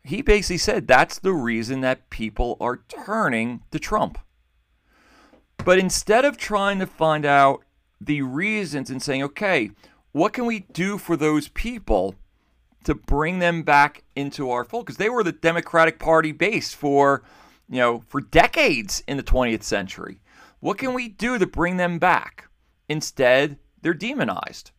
he 0.03 0.23
basically 0.23 0.59
said 0.59 0.87
that's 0.87 1.19
the 1.19 1.33
reason 1.33 1.81
that 1.83 2.11
people 2.11 2.57
are 2.61 2.81
turning 2.89 3.63
to 3.71 3.79
Trump. 3.79 4.19
But 5.59 5.79
instead 5.79 6.25
of 6.25 6.37
trying 6.37 6.79
to 6.79 6.87
find 6.87 7.27
out 7.27 7.65
the 8.01 8.23
reasons 8.23 8.89
and 8.89 9.03
saying, 9.03 9.23
okay, 9.23 9.71
what 10.13 10.33
can 10.33 10.47
we 10.47 10.61
do 10.73 10.97
for 10.97 11.17
those 11.17 11.49
people 11.49 12.15
to 12.85 12.95
bring 12.95 13.41
them 13.41 13.63
back 13.63 14.03
into 14.17 14.51
our 14.51 14.65
fold? 14.65 14.87
Because 14.87 14.97
they 14.97 15.11
were 15.11 15.23
the 15.23 15.33
Democratic 15.33 15.99
Party 15.99 16.33
base 16.33 16.73
for, 16.73 17.23
you 17.69 17.79
know, 17.79 18.03
for 18.09 18.23
decades 18.23 19.03
in 19.07 19.19
the 19.19 19.23
20th 19.23 19.63
century. 19.63 20.19
What 20.61 20.79
can 20.79 20.95
we 20.95 21.09
do 21.09 21.39
to 21.39 21.47
bring 21.47 21.77
them 21.77 21.99
back? 21.99 22.49
Instead, 22.89 23.59
they're 23.83 23.95
demonized. 23.95 24.71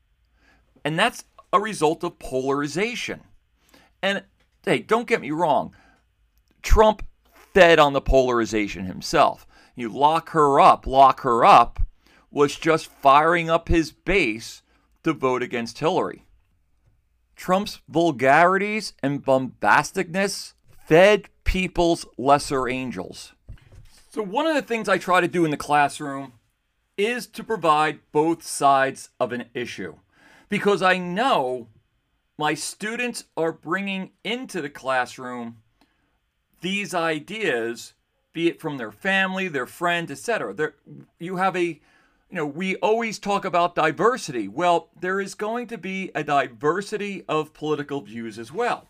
And 0.85 0.97
that's 0.97 1.23
a 1.51 1.59
result 1.59 2.03
of 2.03 2.19
polarization. 2.19 3.21
And 4.01 4.23
hey, 4.65 4.79
don't 4.79 5.07
get 5.07 5.21
me 5.21 5.31
wrong, 5.31 5.75
Trump 6.61 7.03
fed 7.33 7.79
on 7.79 7.93
the 7.93 8.01
polarization 8.01 8.85
himself. 8.85 9.45
You 9.75 9.89
lock 9.89 10.29
her 10.29 10.59
up, 10.59 10.85
lock 10.87 11.21
her 11.21 11.43
up 11.43 11.79
was 12.31 12.55
just 12.55 12.87
firing 12.87 13.49
up 13.49 13.67
his 13.67 13.91
base 13.91 14.63
to 15.03 15.13
vote 15.13 15.43
against 15.43 15.79
Hillary. 15.79 16.25
Trump's 17.35 17.81
vulgarities 17.89 18.93
and 19.03 19.23
bombasticness 19.23 20.53
fed 20.69 21.27
people's 21.43 22.05
lesser 22.17 22.69
angels. 22.69 23.33
So, 24.13 24.21
one 24.21 24.45
of 24.45 24.55
the 24.55 24.61
things 24.61 24.89
I 24.89 24.97
try 24.97 25.21
to 25.21 25.27
do 25.29 25.45
in 25.45 25.51
the 25.51 25.57
classroom 25.57 26.33
is 26.97 27.27
to 27.27 27.45
provide 27.45 28.01
both 28.11 28.43
sides 28.43 29.09
of 29.21 29.31
an 29.31 29.45
issue 29.53 29.95
because 30.49 30.81
I 30.81 30.97
know 30.97 31.69
my 32.37 32.53
students 32.53 33.23
are 33.37 33.53
bringing 33.53 34.11
into 34.25 34.61
the 34.61 34.69
classroom 34.69 35.59
these 36.59 36.93
ideas, 36.93 37.93
be 38.33 38.49
it 38.49 38.59
from 38.59 38.77
their 38.77 38.91
family, 38.91 39.47
their 39.47 39.65
friend, 39.65 40.11
etc. 40.11 40.53
There, 40.55 40.75
you 41.17 41.37
have 41.37 41.55
a, 41.55 41.63
you 41.63 41.79
know, 42.31 42.45
we 42.45 42.75
always 42.75 43.17
talk 43.17 43.45
about 43.45 43.75
diversity. 43.75 44.49
Well, 44.49 44.89
there 44.99 45.21
is 45.21 45.35
going 45.35 45.67
to 45.67 45.77
be 45.77 46.11
a 46.13 46.25
diversity 46.25 47.23
of 47.29 47.53
political 47.53 48.01
views 48.01 48.37
as 48.37 48.51
well. 48.51 48.89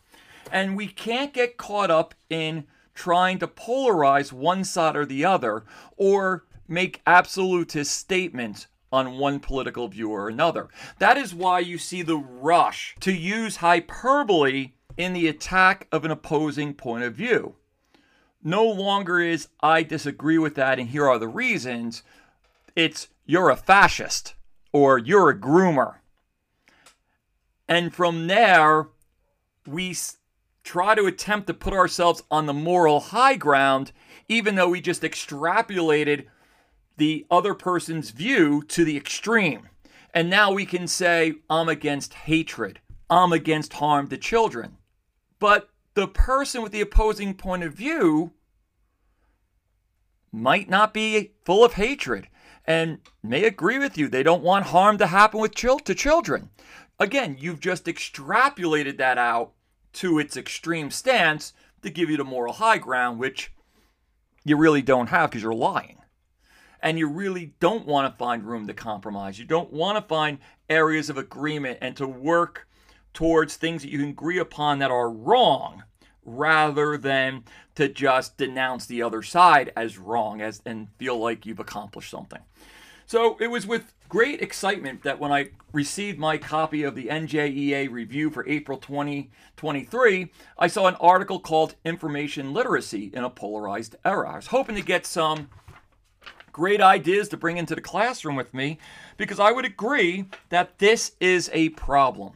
And 0.51 0.75
we 0.75 0.87
can't 0.87 1.31
get 1.31 1.57
caught 1.57 1.91
up 1.91 2.15
in 2.27 2.65
trying 2.93 3.39
to 3.39 3.47
polarize 3.47 4.31
one 4.31 4.63
side 4.63 4.95
or 4.95 5.05
the 5.05 5.25
other 5.25 5.63
or 5.97 6.45
make 6.67 7.01
absolutist 7.05 7.95
statements 7.95 8.67
on 8.91 9.17
one 9.17 9.39
political 9.39 9.87
view 9.87 10.09
or 10.11 10.27
another. 10.27 10.67
That 10.99 11.17
is 11.17 11.33
why 11.33 11.59
you 11.59 11.77
see 11.77 12.01
the 12.01 12.17
rush 12.17 12.95
to 12.99 13.13
use 13.13 13.57
hyperbole 13.57 14.71
in 14.97 15.13
the 15.13 15.27
attack 15.27 15.87
of 15.91 16.03
an 16.03 16.11
opposing 16.11 16.73
point 16.73 17.03
of 17.03 17.15
view. 17.15 17.55
No 18.43 18.65
longer 18.65 19.19
is 19.19 19.47
I 19.61 19.83
disagree 19.83 20.37
with 20.37 20.55
that 20.55 20.79
and 20.79 20.89
here 20.89 21.07
are 21.07 21.19
the 21.19 21.27
reasons. 21.27 22.03
It's 22.75 23.07
you're 23.25 23.49
a 23.49 23.55
fascist 23.55 24.33
or 24.73 24.97
you're 24.97 25.29
a 25.29 25.39
groomer. 25.39 25.95
And 27.67 27.93
from 27.93 28.27
there, 28.27 28.89
we 29.65 29.95
try 30.63 30.95
to 30.95 31.05
attempt 31.05 31.47
to 31.47 31.53
put 31.53 31.73
ourselves 31.73 32.23
on 32.29 32.45
the 32.45 32.53
moral 32.53 32.99
high 32.99 33.35
ground, 33.35 33.91
even 34.27 34.55
though 34.55 34.69
we 34.69 34.81
just 34.81 35.01
extrapolated 35.01 36.25
the 36.97 37.25
other 37.31 37.53
person's 37.53 38.11
view 38.11 38.63
to 38.63 38.85
the 38.85 38.97
extreme. 38.97 39.69
And 40.13 40.29
now 40.29 40.51
we 40.51 40.65
can 40.65 40.87
say, 40.87 41.35
I'm 41.49 41.69
against 41.69 42.13
hatred, 42.13 42.79
I'm 43.09 43.33
against 43.33 43.73
harm 43.73 44.07
to 44.09 44.17
children. 44.17 44.77
But 45.39 45.69
the 45.93 46.07
person 46.07 46.61
with 46.61 46.71
the 46.71 46.81
opposing 46.81 47.33
point 47.33 47.63
of 47.63 47.73
view 47.73 48.33
might 50.31 50.69
not 50.69 50.93
be 50.93 51.33
full 51.43 51.65
of 51.65 51.73
hatred 51.73 52.27
and 52.65 52.99
may 53.23 53.43
agree 53.43 53.79
with 53.79 53.97
you. 53.97 54.07
They 54.07 54.23
don't 54.23 54.43
want 54.43 54.67
harm 54.67 54.97
to 54.99 55.07
happen 55.07 55.41
with 55.41 55.55
chil- 55.55 55.79
to 55.79 55.95
children. 55.95 56.49
Again, 56.99 57.35
you've 57.39 57.59
just 57.59 57.85
extrapolated 57.85 58.97
that 58.97 59.17
out 59.17 59.53
to 59.93 60.19
its 60.19 60.37
extreme 60.37 60.91
stance 60.91 61.53
to 61.81 61.89
give 61.89 62.09
you 62.09 62.17
the 62.17 62.23
moral 62.23 62.53
high 62.53 62.77
ground, 62.77 63.19
which 63.19 63.51
you 64.43 64.57
really 64.57 64.81
don't 64.81 65.07
have 65.07 65.29
because 65.29 65.43
you're 65.43 65.53
lying. 65.53 65.97
And 66.81 66.97
you 66.97 67.07
really 67.07 67.53
don't 67.59 67.85
want 67.85 68.11
to 68.11 68.17
find 68.17 68.43
room 68.43 68.65
to 68.67 68.73
compromise. 68.73 69.37
You 69.37 69.45
don't 69.45 69.71
want 69.71 69.97
to 69.97 70.07
find 70.07 70.39
areas 70.69 71.09
of 71.09 71.17
agreement 71.17 71.77
and 71.81 71.95
to 71.97 72.07
work 72.07 72.67
towards 73.13 73.55
things 73.55 73.83
that 73.83 73.91
you 73.91 73.99
can 73.99 74.09
agree 74.09 74.39
upon 74.39 74.79
that 74.79 74.89
are 74.89 75.11
wrong 75.11 75.83
rather 76.23 76.97
than 76.97 77.43
to 77.75 77.87
just 77.87 78.37
denounce 78.37 78.85
the 78.85 79.01
other 79.01 79.21
side 79.21 79.71
as 79.75 79.97
wrong 79.97 80.41
as 80.41 80.61
and 80.65 80.87
feel 80.97 81.17
like 81.17 81.45
you've 81.45 81.59
accomplished 81.59 82.09
something. 82.09 82.41
So 83.05 83.37
it 83.39 83.47
was 83.47 83.67
with 83.67 83.93
great 84.11 84.41
excitement 84.41 85.03
that 85.03 85.21
when 85.21 85.31
I 85.31 85.51
received 85.71 86.19
my 86.19 86.37
copy 86.37 86.83
of 86.83 86.95
the 86.95 87.05
NJEA 87.05 87.89
review 87.89 88.29
for 88.29 88.45
April 88.45 88.77
2023, 88.77 90.29
I 90.57 90.67
saw 90.67 90.87
an 90.87 90.95
article 90.95 91.39
called 91.39 91.75
Information 91.85 92.51
Literacy 92.51 93.09
in 93.13 93.23
a 93.23 93.29
Polarized 93.29 93.95
Era. 94.03 94.33
I 94.33 94.35
was 94.35 94.47
hoping 94.47 94.75
to 94.75 94.81
get 94.81 95.05
some 95.05 95.49
great 96.51 96.81
ideas 96.81 97.29
to 97.29 97.37
bring 97.37 97.55
into 97.55 97.73
the 97.73 97.79
classroom 97.79 98.35
with 98.35 98.53
me 98.53 98.79
because 99.15 99.39
I 99.39 99.53
would 99.53 99.63
agree 99.63 100.25
that 100.49 100.79
this 100.79 101.13
is 101.21 101.49
a 101.53 101.69
problem. 101.69 102.33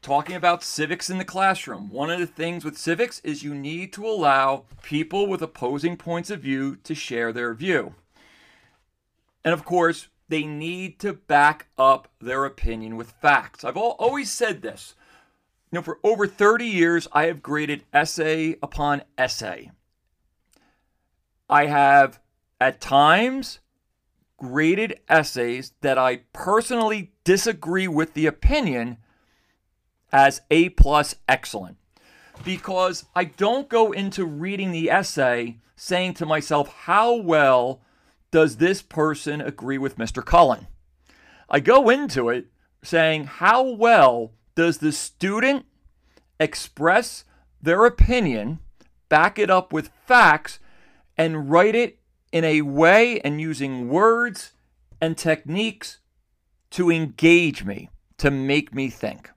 Talking 0.00 0.36
about 0.36 0.64
civics 0.64 1.10
in 1.10 1.18
the 1.18 1.24
classroom, 1.26 1.90
one 1.90 2.10
of 2.10 2.18
the 2.18 2.26
things 2.26 2.64
with 2.64 2.78
civics 2.78 3.20
is 3.22 3.42
you 3.42 3.54
need 3.54 3.92
to 3.92 4.06
allow 4.06 4.64
people 4.82 5.26
with 5.26 5.42
opposing 5.42 5.98
points 5.98 6.30
of 6.30 6.40
view 6.40 6.76
to 6.76 6.94
share 6.94 7.30
their 7.30 7.52
view. 7.52 7.94
And 9.44 9.52
of 9.52 9.66
course, 9.66 10.08
they 10.28 10.44
need 10.44 10.98
to 11.00 11.12
back 11.12 11.68
up 11.78 12.08
their 12.20 12.44
opinion 12.44 12.96
with 12.96 13.12
facts. 13.12 13.64
I've 13.64 13.76
always 13.76 14.30
said 14.30 14.62
this. 14.62 14.94
You 15.70 15.78
know, 15.78 15.82
for 15.82 15.98
over 16.02 16.26
30 16.26 16.64
years, 16.66 17.08
I 17.12 17.24
have 17.26 17.42
graded 17.42 17.84
essay 17.92 18.56
upon 18.62 19.02
essay. 19.16 19.70
I 21.48 21.66
have, 21.66 22.20
at 22.60 22.80
times, 22.80 23.60
graded 24.36 25.00
essays 25.08 25.72
that 25.80 25.98
I 25.98 26.22
personally 26.32 27.12
disagree 27.24 27.88
with 27.88 28.14
the 28.14 28.26
opinion 28.26 28.98
as 30.12 30.42
A 30.50 30.70
plus 30.70 31.16
excellent. 31.28 31.76
Because 32.44 33.04
I 33.14 33.24
don't 33.24 33.68
go 33.68 33.92
into 33.92 34.24
reading 34.24 34.72
the 34.72 34.90
essay 34.90 35.58
saying 35.74 36.14
to 36.14 36.26
myself, 36.26 36.72
how 36.72 37.14
well 37.14 37.80
does 38.30 38.56
this 38.56 38.82
person 38.82 39.40
agree 39.40 39.78
with 39.78 39.98
Mr. 39.98 40.24
Cullen? 40.24 40.66
I 41.48 41.60
go 41.60 41.88
into 41.88 42.28
it 42.28 42.46
saying, 42.82 43.24
how 43.24 43.62
well 43.62 44.32
does 44.54 44.78
the 44.78 44.92
student 44.92 45.66
express 46.38 47.24
their 47.60 47.84
opinion, 47.86 48.60
back 49.08 49.38
it 49.38 49.50
up 49.50 49.72
with 49.72 49.90
facts, 50.06 50.58
and 51.16 51.50
write 51.50 51.74
it 51.74 51.98
in 52.32 52.44
a 52.44 52.62
way 52.62 53.20
and 53.20 53.40
using 53.40 53.88
words 53.88 54.52
and 55.00 55.16
techniques 55.16 55.98
to 56.70 56.90
engage 56.90 57.64
me, 57.64 57.88
to 58.18 58.30
make 58.30 58.74
me 58.74 58.90
think? 58.90 59.30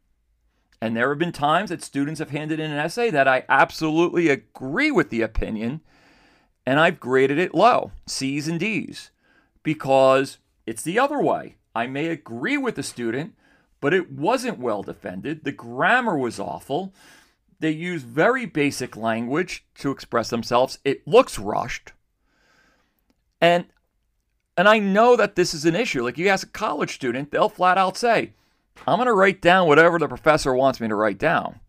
And 0.82 0.98
there 0.98 1.10
have 1.10 1.20
been 1.20 1.32
times 1.32 1.70
that 1.70 1.84
students 1.84 2.20
have 2.20 2.32
handed 2.32 2.60
in 2.60 2.72
an 2.72 2.78
essay 2.78 3.12
that 3.12 3.28
I 3.28 3.46
absolutely 3.48 4.30
agree 4.30 4.92
with 4.92 5.12
the 5.12 5.22
opinion, 5.22 5.82
and 6.66 6.80
I've 6.80 7.00
graded 7.00 7.40
it 7.40 7.56
low, 7.56 7.92
C's 8.06 8.48
and 8.48 8.60
D's, 8.60 9.12
because 9.64 10.38
it's 10.66 10.84
the 10.84 11.00
other 11.00 11.22
way. 11.22 11.56
I 11.74 11.88
may 11.88 12.08
agree 12.08 12.58
with 12.58 12.76
the 12.76 12.84
student, 12.84 13.34
but 13.80 13.94
it 13.94 14.12
wasn't 14.12 14.60
well 14.60 14.84
defended. 14.84 15.44
The 15.44 15.52
grammar 15.52 16.18
was 16.18 16.40
awful. 16.40 16.94
They 17.60 17.72
use 17.72 18.04
very 18.04 18.46
basic 18.46 18.96
language 18.98 19.66
to 19.80 19.92
express 19.92 20.30
themselves. 20.30 20.80
It 20.84 21.08
looks 21.08 21.40
rushed. 21.40 21.94
And 23.40 23.66
and 24.58 24.68
I 24.68 24.80
know 24.80 25.16
that 25.16 25.36
this 25.36 25.54
is 25.54 25.66
an 25.66 25.76
issue. 25.76 26.04
Like 26.04 26.18
you 26.18 26.28
ask 26.28 26.46
a 26.46 26.52
college 26.52 26.94
student, 26.94 27.32
they'll 27.32 27.50
flat 27.50 27.78
out 27.78 27.98
say, 27.98 28.34
I'm 28.86 28.98
going 28.98 29.08
to 29.08 29.14
write 29.14 29.42
down 29.42 29.68
whatever 29.68 29.98
the 29.98 30.08
professor 30.08 30.54
wants 30.54 30.80
me 30.80 30.88
to 30.88 30.96
write 30.96 31.18
down. 31.18 31.60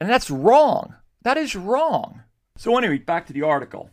And 0.00 0.08
that's 0.08 0.30
wrong. 0.30 0.94
That 1.22 1.36
is 1.36 1.56
wrong. 1.56 2.22
So 2.60 2.76
anyway, 2.76 2.98
back 2.98 3.24
to 3.24 3.32
the 3.32 3.40
article. 3.40 3.88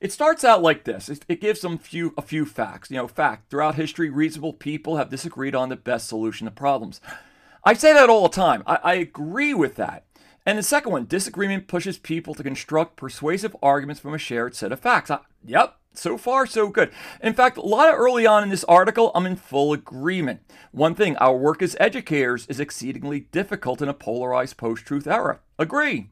It 0.00 0.10
starts 0.10 0.42
out 0.42 0.60
like 0.60 0.82
this. 0.82 1.08
It 1.08 1.40
gives 1.40 1.60
some 1.60 1.78
few 1.78 2.14
a 2.18 2.22
few 2.22 2.46
facts. 2.46 2.90
You 2.90 2.96
know, 2.96 3.06
fact, 3.06 3.48
throughout 3.48 3.76
history, 3.76 4.10
reasonable 4.10 4.54
people 4.54 4.96
have 4.96 5.08
disagreed 5.08 5.54
on 5.54 5.68
the 5.68 5.76
best 5.76 6.08
solution 6.08 6.46
to 6.46 6.50
problems. 6.50 7.00
I 7.62 7.74
say 7.74 7.92
that 7.92 8.10
all 8.10 8.24
the 8.24 8.34
time. 8.34 8.64
I, 8.66 8.80
I 8.82 8.94
agree 8.94 9.54
with 9.54 9.76
that. 9.76 10.04
And 10.44 10.58
the 10.58 10.64
second 10.64 10.90
one, 10.90 11.06
disagreement 11.06 11.68
pushes 11.68 11.96
people 11.96 12.34
to 12.34 12.42
construct 12.42 12.96
persuasive 12.96 13.54
arguments 13.62 14.00
from 14.00 14.14
a 14.14 14.18
shared 14.18 14.56
set 14.56 14.72
of 14.72 14.80
facts. 14.80 15.12
I, 15.12 15.20
yep, 15.44 15.76
so 15.92 16.18
far 16.18 16.44
so 16.44 16.70
good. 16.70 16.90
In 17.22 17.34
fact, 17.34 17.56
a 17.56 17.60
lot 17.60 17.88
of 17.88 17.94
early 17.94 18.26
on 18.26 18.42
in 18.42 18.48
this 18.48 18.64
article, 18.64 19.12
I'm 19.14 19.26
in 19.26 19.36
full 19.36 19.72
agreement. 19.72 20.40
One 20.72 20.96
thing, 20.96 21.16
our 21.18 21.36
work 21.36 21.62
as 21.62 21.76
educators 21.78 22.48
is 22.48 22.58
exceedingly 22.58 23.28
difficult 23.30 23.80
in 23.80 23.88
a 23.88 23.94
polarized 23.94 24.56
post-truth 24.56 25.06
era. 25.06 25.38
Agree. 25.56 26.10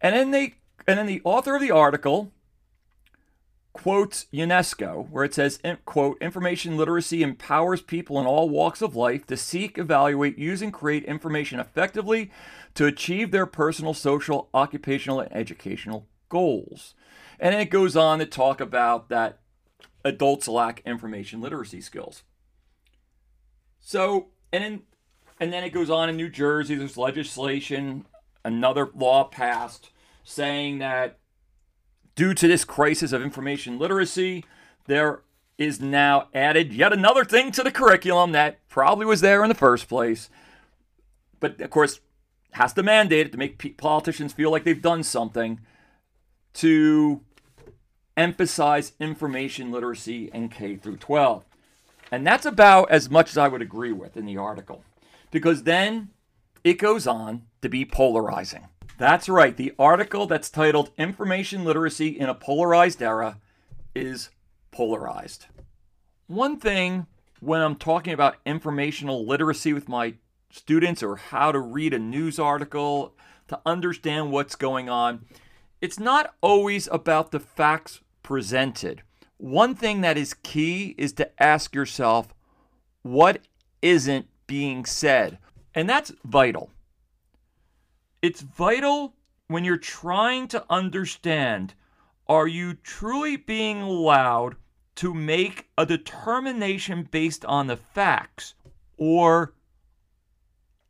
And 0.00 0.14
then 0.14 0.30
they 0.30 0.54
and 0.86 0.98
then 0.98 1.06
the 1.06 1.22
author 1.24 1.54
of 1.54 1.60
the 1.60 1.70
article 1.70 2.32
quotes 3.72 4.26
UNESCO, 4.32 5.08
where 5.08 5.24
it 5.24 5.34
says, 5.34 5.58
quote, 5.84 6.20
information 6.20 6.76
literacy 6.76 7.22
empowers 7.22 7.80
people 7.80 8.20
in 8.20 8.26
all 8.26 8.48
walks 8.48 8.82
of 8.82 8.94
life 8.94 9.26
to 9.26 9.36
seek, 9.36 9.78
evaluate, 9.78 10.38
use, 10.38 10.60
and 10.60 10.72
create 10.72 11.04
information 11.04 11.58
effectively 11.58 12.30
to 12.74 12.86
achieve 12.86 13.30
their 13.30 13.46
personal, 13.46 13.94
social, 13.94 14.48
occupational, 14.52 15.20
and 15.20 15.34
educational 15.34 16.06
goals. 16.28 16.94
And 17.40 17.54
it 17.54 17.70
goes 17.70 17.96
on 17.96 18.18
to 18.18 18.26
talk 18.26 18.60
about 18.60 19.08
that 19.08 19.38
adults 20.04 20.48
lack 20.48 20.82
information 20.84 21.40
literacy 21.40 21.80
skills. 21.80 22.22
So, 23.80 24.28
and 24.52 24.62
then, 24.62 24.82
and 25.40 25.52
then 25.52 25.64
it 25.64 25.70
goes 25.70 25.90
on 25.90 26.08
in 26.08 26.16
New 26.16 26.28
Jersey, 26.28 26.74
there's 26.74 26.96
legislation, 26.96 28.06
another 28.44 28.90
law 28.94 29.24
passed 29.24 29.90
saying 30.24 30.78
that 30.78 31.18
due 32.14 32.34
to 32.34 32.48
this 32.48 32.64
crisis 32.64 33.12
of 33.12 33.22
information 33.22 33.78
literacy, 33.78 34.44
there 34.86 35.22
is 35.58 35.80
now 35.80 36.28
added 36.34 36.72
yet 36.72 36.92
another 36.92 37.24
thing 37.24 37.52
to 37.52 37.62
the 37.62 37.70
curriculum 37.70 38.32
that 38.32 38.66
probably 38.68 39.06
was 39.06 39.20
there 39.20 39.42
in 39.42 39.48
the 39.48 39.54
first 39.54 39.88
place. 39.88 40.28
But 41.40 41.60
of 41.60 41.70
course, 41.70 42.00
has 42.52 42.72
to 42.74 42.82
mandate 42.82 43.26
it 43.26 43.32
to 43.32 43.38
make 43.38 43.76
politicians 43.76 44.32
feel 44.32 44.50
like 44.50 44.64
they've 44.64 44.82
done 44.82 45.02
something 45.02 45.60
to 46.54 47.22
emphasize 48.16 48.92
information 49.00 49.70
literacy 49.70 50.30
in 50.34 50.48
K 50.48 50.76
through 50.76 50.98
12. 50.98 51.44
And 52.10 52.26
that's 52.26 52.44
about 52.44 52.90
as 52.90 53.08
much 53.08 53.30
as 53.30 53.38
I 53.38 53.48
would 53.48 53.62
agree 53.62 53.92
with 53.92 54.16
in 54.16 54.26
the 54.26 54.36
article. 54.36 54.84
Because 55.30 55.62
then 55.62 56.10
it 56.62 56.74
goes 56.74 57.06
on 57.06 57.44
to 57.62 57.70
be 57.70 57.86
polarizing. 57.86 58.68
That's 59.02 59.28
right, 59.28 59.56
the 59.56 59.74
article 59.80 60.28
that's 60.28 60.48
titled 60.48 60.92
Information 60.96 61.64
Literacy 61.64 62.06
in 62.06 62.28
a 62.28 62.36
Polarized 62.36 63.02
Era 63.02 63.38
is 63.96 64.30
polarized. 64.70 65.46
One 66.28 66.56
thing 66.60 67.08
when 67.40 67.62
I'm 67.62 67.74
talking 67.74 68.12
about 68.12 68.36
informational 68.46 69.26
literacy 69.26 69.72
with 69.72 69.88
my 69.88 70.14
students 70.52 71.02
or 71.02 71.16
how 71.16 71.50
to 71.50 71.58
read 71.58 71.94
a 71.94 71.98
news 71.98 72.38
article 72.38 73.16
to 73.48 73.58
understand 73.66 74.30
what's 74.30 74.54
going 74.54 74.88
on, 74.88 75.24
it's 75.80 75.98
not 75.98 76.36
always 76.40 76.86
about 76.92 77.32
the 77.32 77.40
facts 77.40 78.02
presented. 78.22 79.02
One 79.36 79.74
thing 79.74 80.02
that 80.02 80.16
is 80.16 80.32
key 80.32 80.94
is 80.96 81.12
to 81.14 81.42
ask 81.42 81.74
yourself 81.74 82.32
what 83.02 83.40
isn't 83.82 84.28
being 84.46 84.84
said. 84.84 85.38
And 85.74 85.90
that's 85.90 86.12
vital. 86.24 86.70
It's 88.22 88.40
vital 88.40 89.16
when 89.48 89.64
you're 89.64 89.76
trying 89.76 90.46
to 90.48 90.64
understand 90.70 91.74
are 92.28 92.46
you 92.46 92.74
truly 92.74 93.36
being 93.36 93.82
allowed 93.82 94.54
to 94.94 95.12
make 95.12 95.68
a 95.76 95.84
determination 95.84 97.08
based 97.10 97.44
on 97.44 97.66
the 97.66 97.76
facts 97.76 98.54
or 98.96 99.54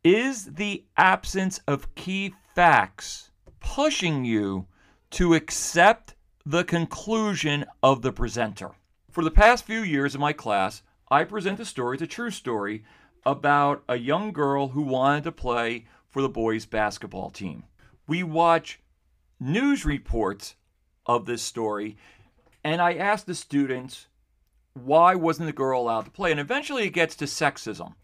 is 0.03 0.53
the 0.53 0.85
absence 0.95 1.59
of 1.67 1.95
key 1.95 2.35
facts 2.53 3.31
pushing 3.59 4.23
you 4.23 4.67
to 5.09 5.33
accept 5.33 6.13
the 6.45 6.63
conclusion 6.63 7.65
of 7.81 8.03
the 8.03 8.11
presenter? 8.11 8.73
For 9.09 9.23
the 9.23 9.31
past 9.31 9.65
few 9.65 9.81
years 9.81 10.13
in 10.13 10.21
my 10.21 10.33
class, 10.33 10.83
I 11.09 11.23
present 11.23 11.59
a 11.59 11.65
story, 11.65 11.95
it's 11.95 12.03
a 12.03 12.07
true 12.07 12.29
story, 12.29 12.83
about 13.25 13.83
a 13.89 13.95
young 13.95 14.33
girl 14.33 14.67
who 14.67 14.83
wanted 14.83 15.23
to 15.23 15.31
play 15.31 15.85
for 16.13 16.21
the 16.21 16.29
boys' 16.29 16.65
basketball 16.65 17.31
team. 17.31 17.63
We 18.07 18.21
watch 18.21 18.79
news 19.39 19.83
reports 19.83 20.55
of 21.07 21.25
this 21.25 21.41
story, 21.41 21.97
and 22.63 22.79
I 22.79 22.93
ask 22.93 23.25
the 23.25 23.35
students, 23.35 24.07
why 24.73 25.15
wasn't 25.15 25.47
the 25.47 25.53
girl 25.53 25.81
allowed 25.81 26.05
to 26.05 26.11
play? 26.11 26.31
And 26.31 26.39
eventually 26.39 26.85
it 26.85 26.91
gets 26.91 27.15
to 27.15 27.25
sexism. 27.25 27.95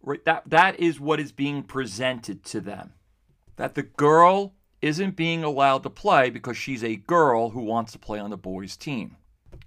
Right? 0.00 0.24
That 0.24 0.44
that 0.46 0.78
is 0.78 1.00
what 1.00 1.18
is 1.18 1.32
being 1.32 1.64
presented 1.64 2.44
to 2.44 2.60
them. 2.60 2.92
That 3.56 3.74
the 3.74 3.82
girl 3.82 4.54
isn't 4.80 5.16
being 5.16 5.42
allowed 5.42 5.82
to 5.82 5.90
play 5.90 6.30
because 6.30 6.56
she's 6.56 6.84
a 6.84 6.96
girl 6.96 7.50
who 7.50 7.62
wants 7.62 7.92
to 7.92 7.98
play 7.98 8.20
on 8.20 8.30
the 8.30 8.36
boys' 8.36 8.76
team. 8.76 9.16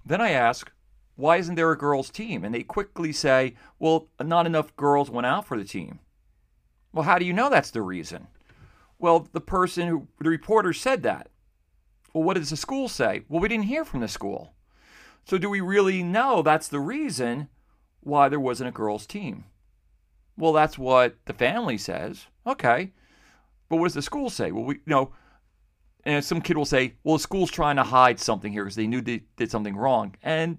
Then 0.06 0.20
I 0.20 0.30
ask, 0.30 0.72
why 1.16 1.36
isn't 1.36 1.56
there 1.56 1.70
a 1.70 1.76
girls' 1.76 2.10
team? 2.10 2.44
And 2.44 2.54
they 2.54 2.62
quickly 2.62 3.12
say, 3.12 3.54
well, 3.78 4.08
not 4.22 4.46
enough 4.46 4.74
girls 4.76 5.10
went 5.10 5.26
out 5.26 5.46
for 5.46 5.58
the 5.58 5.64
team. 5.64 5.98
Well, 6.92 7.04
how 7.04 7.18
do 7.18 7.24
you 7.24 7.32
know 7.32 7.48
that's 7.48 7.70
the 7.70 7.82
reason? 7.82 8.26
Well, 8.98 9.28
the 9.32 9.40
person 9.40 9.88
who, 9.88 10.08
the 10.20 10.28
reporter 10.28 10.72
said 10.72 11.02
that. 11.04 11.28
Well, 12.12 12.24
what 12.24 12.36
does 12.36 12.50
the 12.50 12.56
school 12.56 12.88
say? 12.88 13.22
Well, 13.28 13.40
we 13.40 13.48
didn't 13.48 13.64
hear 13.64 13.84
from 13.84 14.00
the 14.00 14.08
school. 14.08 14.54
So, 15.24 15.38
do 15.38 15.48
we 15.48 15.60
really 15.60 16.02
know 16.02 16.42
that's 16.42 16.68
the 16.68 16.80
reason 16.80 17.48
why 18.00 18.28
there 18.28 18.40
wasn't 18.40 18.68
a 18.68 18.72
girls' 18.72 19.06
team? 19.06 19.44
Well, 20.36 20.52
that's 20.52 20.78
what 20.78 21.16
the 21.26 21.32
family 21.32 21.78
says. 21.78 22.26
Okay. 22.46 22.92
But 23.68 23.76
what 23.76 23.86
does 23.86 23.94
the 23.94 24.02
school 24.02 24.30
say? 24.30 24.50
Well, 24.50 24.64
we, 24.64 24.74
you 24.74 24.80
know, 24.86 25.12
and 26.04 26.24
some 26.24 26.40
kid 26.40 26.56
will 26.56 26.64
say, 26.64 26.94
well, 27.04 27.16
the 27.16 27.22
school's 27.22 27.50
trying 27.50 27.76
to 27.76 27.82
hide 27.82 28.18
something 28.18 28.52
here 28.52 28.64
because 28.64 28.76
they 28.76 28.86
knew 28.86 29.00
they 29.00 29.22
did 29.36 29.50
something 29.50 29.76
wrong. 29.76 30.14
And 30.22 30.58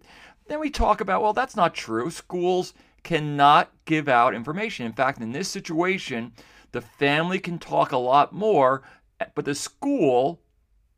then 0.52 0.60
we 0.60 0.70
talk 0.70 1.02
about, 1.02 1.22
well, 1.22 1.34
that's 1.34 1.56
not 1.56 1.74
true. 1.74 2.10
Schools 2.10 2.74
cannot 3.04 3.72
give 3.86 4.08
out 4.08 4.36
information. 4.36 4.86
In 4.86 4.94
fact, 4.94 5.22
in 5.22 5.32
this 5.32 5.48
situation, 5.48 6.34
the 6.72 6.82
family 6.82 7.40
can 7.40 7.58
talk 7.58 7.92
a 7.92 7.98
lot 7.98 8.34
more, 8.34 8.84
but 9.34 9.46
the 9.46 9.56
school 9.56 10.42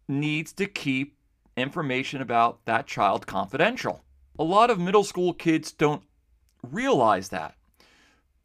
needs 0.07 0.51
to 0.53 0.65
keep 0.65 1.17
information 1.55 2.21
about 2.21 2.65
that 2.65 2.87
child 2.87 3.27
confidential. 3.27 4.03
A 4.39 4.43
lot 4.43 4.69
of 4.69 4.79
middle 4.79 5.03
school 5.03 5.33
kids 5.33 5.71
don't 5.71 6.03
realize 6.63 7.29
that 7.29 7.55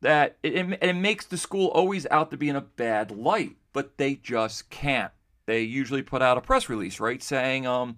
that 0.01 0.37
it, 0.43 0.79
it, 0.81 0.93
makes 0.95 1.27
the 1.27 1.37
school 1.37 1.69
always 1.69 2.07
out 2.11 2.31
to 2.31 2.37
be 2.37 2.49
in 2.49 2.55
a 2.55 2.61
bad 2.61 3.11
light, 3.11 3.57
but 3.73 3.99
they 3.99 4.15
just 4.15 4.71
can't. 4.71 5.11
They 5.47 5.63
usually 5.63 6.03
put 6.03 6.23
out 6.23 6.39
a 6.39 6.41
press 6.41 6.69
release, 6.69 7.01
right, 7.01 7.21
saying, 7.21 7.67
um, 7.67 7.97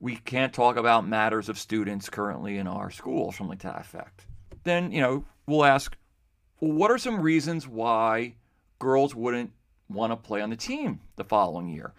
we 0.00 0.16
can't 0.16 0.52
talk 0.52 0.76
about 0.76 1.08
matters 1.08 1.48
of 1.48 1.58
students 1.58 2.08
currently 2.08 2.58
in 2.58 2.66
our 2.66 2.90
school, 2.90 3.32
something 3.32 3.58
to 3.58 3.68
that 3.68 3.80
effect. 3.80 4.26
Then, 4.64 4.90
you 4.90 5.00
know, 5.00 5.24
we'll 5.46 5.64
ask, 5.64 5.96
well, 6.60 6.72
what 6.72 6.90
are 6.90 6.98
some 6.98 7.20
reasons 7.20 7.66
why 7.66 8.34
girls 8.78 9.14
wouldn't 9.14 9.52
want 9.88 10.12
to 10.12 10.16
play 10.16 10.42
on 10.42 10.50
the 10.50 10.56
team 10.56 11.00
the 11.16 11.24
following 11.24 11.68
year? 11.68 11.94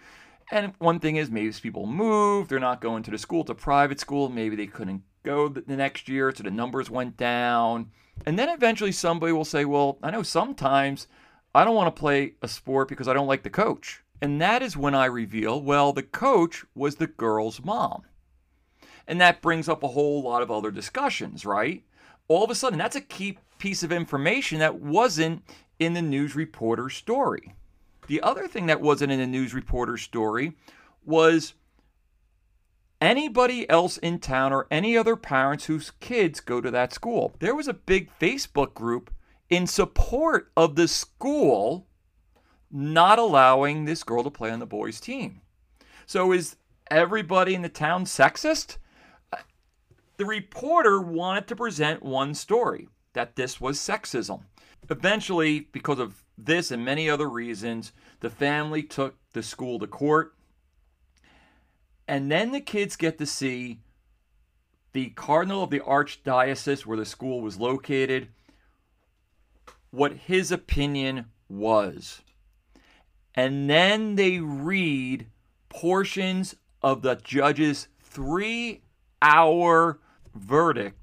And 0.52 0.74
one 0.78 1.00
thing 1.00 1.18
is 1.18 1.30
maybe 1.30 1.52
people 1.62 1.86
move, 1.86 2.48
they're 2.48 2.60
not 2.60 2.82
going 2.82 3.04
to 3.04 3.12
the 3.12 3.18
school, 3.18 3.44
to 3.46 3.56
private 3.56 4.00
school, 4.00 4.30
maybe 4.30 4.56
they 4.56 4.68
couldn't 4.68 5.04
go 5.24 5.50
the 5.50 5.76
next 5.76 6.08
year, 6.08 6.34
so 6.34 6.44
the 6.44 6.52
numbers 6.52 6.90
went 6.90 7.18
down. 7.18 7.92
And 8.26 8.40
then 8.40 8.50
eventually 8.50 8.92
somebody 8.92 9.34
will 9.34 9.46
say, 9.46 9.66
Well, 9.66 9.98
I 10.02 10.12
know 10.12 10.24
sometimes 10.24 11.08
I 11.54 11.66
don't 11.66 11.76
want 11.76 11.94
to 11.94 12.00
play 12.00 12.36
a 12.42 12.48
sport 12.48 12.88
because 12.88 13.08
I 13.08 13.14
don't 13.14 13.28
like 13.28 13.44
the 13.44 13.50
coach. 13.50 14.04
And 14.22 14.42
that 14.42 14.64
is 14.64 14.76
when 14.76 14.96
I 14.96 15.06
reveal, 15.06 15.62
well, 15.62 15.94
the 15.94 16.04
coach 16.04 16.66
was 16.74 16.96
the 16.96 17.08
girl's 17.08 17.64
mom. 17.64 18.04
And 19.08 19.22
that 19.22 19.42
brings 19.42 19.70
up 19.70 19.84
a 19.84 19.90
whole 19.90 20.22
lot 20.22 20.42
of 20.42 20.52
other 20.52 20.72
discussions, 20.72 21.46
right? 21.46 21.84
All 22.28 22.44
of 22.44 22.50
a 22.50 22.56
sudden, 22.56 22.80
that's 22.80 22.96
a 22.96 23.02
key 23.02 23.38
piece 23.58 23.84
of 23.84 23.92
information 23.92 24.60
that 24.60 24.80
wasn't 24.80 25.44
in 25.80 25.94
the 25.94 26.02
news 26.02 26.36
reporter 26.36 26.90
story. 26.90 27.54
The 28.08 28.22
other 28.22 28.48
thing 28.48 28.66
that 28.68 28.82
wasn't 28.82 29.12
in 29.12 29.20
the 29.20 29.28
news 29.28 29.54
reporter 29.54 29.98
story 29.98 30.54
was 31.06 31.54
anybody 33.00 33.70
else 33.70 33.98
in 33.98 34.20
town 34.20 34.52
or 34.52 34.68
any 34.72 34.98
other 34.98 35.16
parents 35.16 35.66
whose 35.66 35.92
kids 36.00 36.40
go 36.40 36.60
to 36.60 36.72
that 36.72 36.94
school. 36.94 37.36
There 37.40 37.56
was 37.56 37.68
a 37.68 37.74
big 37.74 38.10
Facebook 38.20 38.74
group 38.74 39.12
in 39.50 39.68
support 39.68 40.52
of 40.58 40.76
the 40.76 40.88
school 40.88 41.88
not 42.72 43.20
allowing 43.20 43.86
this 43.86 44.04
girl 44.04 44.24
to 44.24 44.32
play 44.32 44.52
on 44.52 44.60
the 44.60 44.66
boys' 44.66 45.00
team. 45.00 45.42
So 46.06 46.32
is 46.32 46.56
everybody 46.90 47.54
in 47.54 47.62
the 47.62 47.70
town 47.70 48.06
sexist? 48.06 48.78
The 50.18 50.26
reporter 50.26 51.00
wanted 51.00 51.48
to 51.48 51.56
present 51.56 52.02
one 52.02 52.34
story 52.34 52.90
that 53.14 53.36
this 53.36 53.62
was 53.62 53.78
sexism. 53.78 54.44
Eventually, 54.90 55.62
because 55.72 56.00
of 56.00 56.24
this 56.38 56.72
and 56.72 56.84
many 56.84 57.10
other 57.10 57.30
reasons, 57.30 57.92
the 58.20 58.30
family 58.30 58.84
took 58.84 59.16
the 59.34 59.44
school 59.44 59.80
to 59.80 59.88
court. 59.88 60.34
And 62.08 62.32
then 62.32 62.52
the 62.52 62.62
kids 62.62 62.96
get 62.96 63.18
to 63.18 63.26
see 63.26 63.80
the 64.94 65.10
cardinal 65.10 65.64
of 65.64 65.70
the 65.70 65.82
archdiocese 65.82 66.86
where 66.86 66.98
the 66.98 67.06
school 67.06 67.42
was 67.42 67.60
located, 67.60 68.30
what 69.92 70.14
his 70.14 70.52
opinion 70.52 71.26
was. 71.50 72.22
And 73.38 73.70
then 73.70 74.16
they 74.16 74.40
read 74.40 75.28
portions 75.70 76.56
of 76.82 77.04
the 77.04 77.16
judge's 77.24 77.88
three 78.02 78.82
hour 79.22 80.00
verdict 80.34 80.98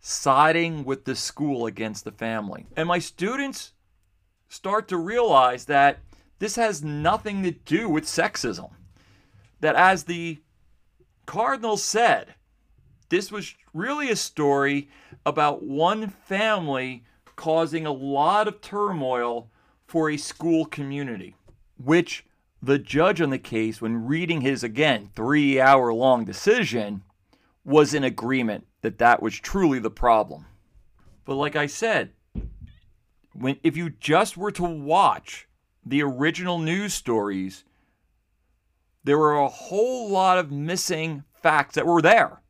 siding 0.00 0.84
with 0.84 1.04
the 1.04 1.16
school 1.16 1.66
against 1.66 2.04
the 2.04 2.12
family. 2.12 2.66
And 2.76 2.86
my 2.86 3.00
students 3.00 3.72
start 4.48 4.86
to 4.88 4.96
realize 4.96 5.64
that 5.66 5.98
this 6.38 6.54
has 6.56 6.82
nothing 6.82 7.42
to 7.42 7.50
do 7.50 7.88
with 7.88 8.04
sexism. 8.04 8.70
That, 9.60 9.74
as 9.74 10.04
the 10.04 10.38
Cardinal 11.26 11.76
said, 11.76 12.34
this 13.08 13.32
was 13.32 13.54
really 13.74 14.10
a 14.10 14.16
story 14.16 14.88
about 15.26 15.64
one 15.64 16.08
family 16.08 17.04
causing 17.34 17.84
a 17.84 17.92
lot 17.92 18.46
of 18.46 18.60
turmoil 18.60 19.50
for 19.86 20.08
a 20.08 20.16
school 20.16 20.64
community, 20.66 21.34
which 21.82 22.24
the 22.62 22.78
judge 22.78 23.20
on 23.20 23.30
the 23.30 23.38
case, 23.38 23.80
when 23.80 24.06
reading 24.06 24.42
his 24.42 24.62
again 24.62 25.10
three 25.14 25.60
hour 25.60 25.92
long 25.92 26.24
decision, 26.24 27.02
was 27.64 27.94
in 27.94 28.04
agreement 28.04 28.66
that 28.82 28.98
that 28.98 29.22
was 29.22 29.38
truly 29.38 29.78
the 29.78 29.90
problem. 29.90 30.46
But 31.24 31.36
like 31.36 31.56
I 31.56 31.66
said, 31.66 32.12
when 33.32 33.58
if 33.62 33.76
you 33.76 33.90
just 33.90 34.36
were 34.36 34.52
to 34.52 34.64
watch 34.64 35.48
the 35.84 36.02
original 36.02 36.58
news 36.58 36.92
stories, 36.92 37.64
there 39.04 39.18
were 39.18 39.36
a 39.36 39.48
whole 39.48 40.10
lot 40.10 40.38
of 40.38 40.50
missing 40.50 41.24
facts 41.42 41.74
that 41.74 41.86
were 41.86 42.02
there 42.02 42.42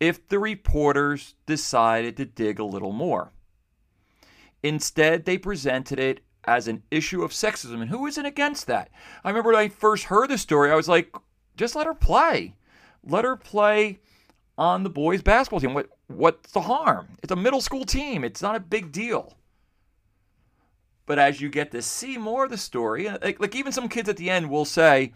if 0.00 0.26
the 0.28 0.38
reporters 0.38 1.34
decided 1.46 2.16
to 2.16 2.24
dig 2.24 2.58
a 2.58 2.64
little 2.64 2.92
more. 2.92 3.32
Instead, 4.62 5.24
they 5.24 5.36
presented 5.36 5.98
it 5.98 6.20
as 6.46 6.68
an 6.68 6.82
issue 6.90 7.22
of 7.22 7.32
sexism. 7.32 7.80
And 7.80 7.90
who 7.90 8.06
isn't 8.06 8.26
against 8.26 8.66
that? 8.66 8.90
I 9.22 9.28
remember 9.28 9.50
when 9.50 9.58
I 9.58 9.68
first 9.68 10.04
heard 10.04 10.30
the 10.30 10.38
story, 10.38 10.70
I 10.70 10.76
was 10.76 10.88
like, 10.88 11.14
just 11.56 11.74
let 11.74 11.86
her 11.86 11.94
play. 11.94 12.54
Let 13.06 13.24
her 13.24 13.36
play 13.36 14.00
on 14.56 14.82
the 14.82 14.90
boys' 14.90 15.22
basketball 15.22 15.60
team. 15.60 15.74
What 15.74 15.88
what's 16.06 16.52
the 16.52 16.62
harm? 16.62 17.08
It's 17.22 17.32
a 17.32 17.36
middle 17.36 17.60
school 17.60 17.84
team. 17.84 18.24
It's 18.24 18.42
not 18.42 18.56
a 18.56 18.60
big 18.60 18.92
deal. 18.92 19.36
But 21.06 21.18
as 21.18 21.40
you 21.40 21.48
get 21.48 21.70
to 21.72 21.82
see 21.82 22.16
more 22.16 22.44
of 22.44 22.50
the 22.50 22.56
story, 22.56 23.08
like, 23.08 23.40
like 23.40 23.54
even 23.54 23.72
some 23.72 23.88
kids 23.88 24.08
at 24.08 24.16
the 24.16 24.30
end 24.30 24.48
will 24.48 24.64
say, 24.64 25.12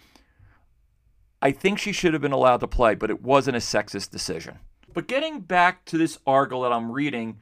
I 1.40 1.52
think 1.52 1.78
she 1.78 1.92
should 1.92 2.12
have 2.12 2.20
been 2.20 2.32
allowed 2.32 2.60
to 2.60 2.68
play, 2.68 2.94
but 2.94 3.10
it 3.10 3.22
wasn't 3.22 3.56
a 3.56 3.60
sexist 3.60 4.10
decision. 4.10 4.58
But 4.92 5.06
getting 5.06 5.40
back 5.40 5.84
to 5.86 5.96
this 5.96 6.18
article 6.26 6.62
that 6.62 6.72
I'm 6.72 6.90
reading, 6.92 7.40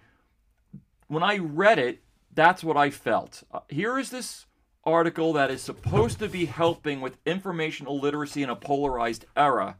when 1.08 1.22
I 1.22 1.38
read 1.38 1.78
it, 1.78 2.02
that's 2.36 2.62
what 2.62 2.76
I 2.76 2.90
felt. 2.90 3.42
Uh, 3.50 3.60
here 3.68 3.98
is 3.98 4.10
this 4.10 4.46
article 4.84 5.32
that 5.32 5.50
is 5.50 5.62
supposed 5.62 6.20
to 6.20 6.28
be 6.28 6.44
helping 6.44 7.00
with 7.00 7.18
informational 7.26 7.98
literacy 7.98 8.44
in 8.44 8.50
a 8.50 8.54
polarized 8.54 9.24
era. 9.36 9.78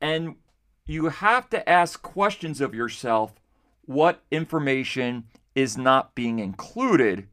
And 0.00 0.36
you 0.86 1.08
have 1.08 1.50
to 1.50 1.68
ask 1.68 2.00
questions 2.00 2.60
of 2.60 2.74
yourself 2.74 3.32
what 3.86 4.22
information 4.30 5.24
is 5.56 5.76
not 5.76 6.14
being 6.14 6.38
included 6.38 7.26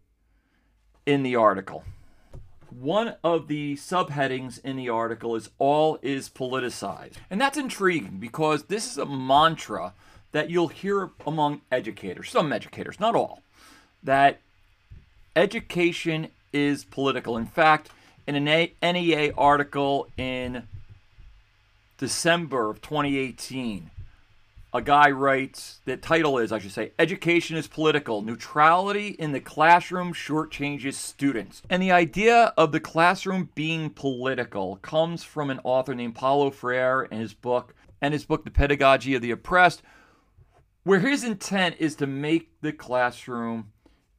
in 1.05 1.21
the 1.21 1.35
article. 1.35 1.83
One 2.69 3.15
of 3.23 3.47
the 3.47 3.75
subheadings 3.75 4.63
in 4.63 4.77
the 4.77 4.89
article 4.89 5.35
is 5.35 5.51
All 5.59 5.99
is 6.01 6.29
Politicized. 6.29 7.17
And 7.29 7.39
that's 7.39 7.57
intriguing 7.57 8.17
because 8.19 8.63
this 8.63 8.89
is 8.89 8.97
a 8.97 9.05
mantra 9.05 9.93
that 10.31 10.49
you'll 10.49 10.69
hear 10.69 11.11
among 11.27 11.61
educators, 11.71 12.31
some 12.31 12.51
educators, 12.51 12.99
not 12.99 13.15
all, 13.15 13.43
that 14.03 14.39
education 15.35 16.29
is 16.51 16.83
political. 16.85 17.37
In 17.37 17.45
fact, 17.45 17.89
in 18.27 18.35
an 18.35 18.69
NEA 18.81 19.33
article 19.37 20.07
in 20.17 20.67
December 21.97 22.69
of 22.69 22.81
2018, 22.81 23.89
a 24.75 24.81
guy 24.81 25.11
writes, 25.11 25.81
the 25.85 25.97
title 25.97 26.39
is, 26.39 26.51
I 26.51 26.57
should 26.57 26.71
say, 26.71 26.93
Education 26.97 27.57
is 27.57 27.67
Political. 27.67 28.23
Neutrality 28.23 29.09
in 29.09 29.31
the 29.31 29.39
Classroom 29.39 30.13
Shortchanges 30.13 30.95
Students. 30.95 31.61
And 31.69 31.81
the 31.81 31.91
idea 31.91 32.53
of 32.57 32.71
the 32.71 32.79
classroom 32.79 33.49
being 33.53 33.91
political 33.91 34.77
comes 34.77 35.23
from 35.23 35.51
an 35.51 35.59
author 35.63 35.93
named 35.93 36.15
Paulo 36.15 36.49
Freire 36.49 37.03
and 37.03 37.21
his 37.21 37.35
book, 37.35 37.75
and 38.01 38.13
his 38.13 38.25
book, 38.25 38.45
The 38.45 38.51
Pedagogy 38.51 39.13
of 39.13 39.21
the 39.21 39.29
Oppressed, 39.29 39.83
where 40.83 40.99
his 40.99 41.23
intent 41.23 41.75
is 41.77 41.95
to 41.97 42.07
make 42.07 42.49
the 42.61 42.73
classroom 42.73 43.71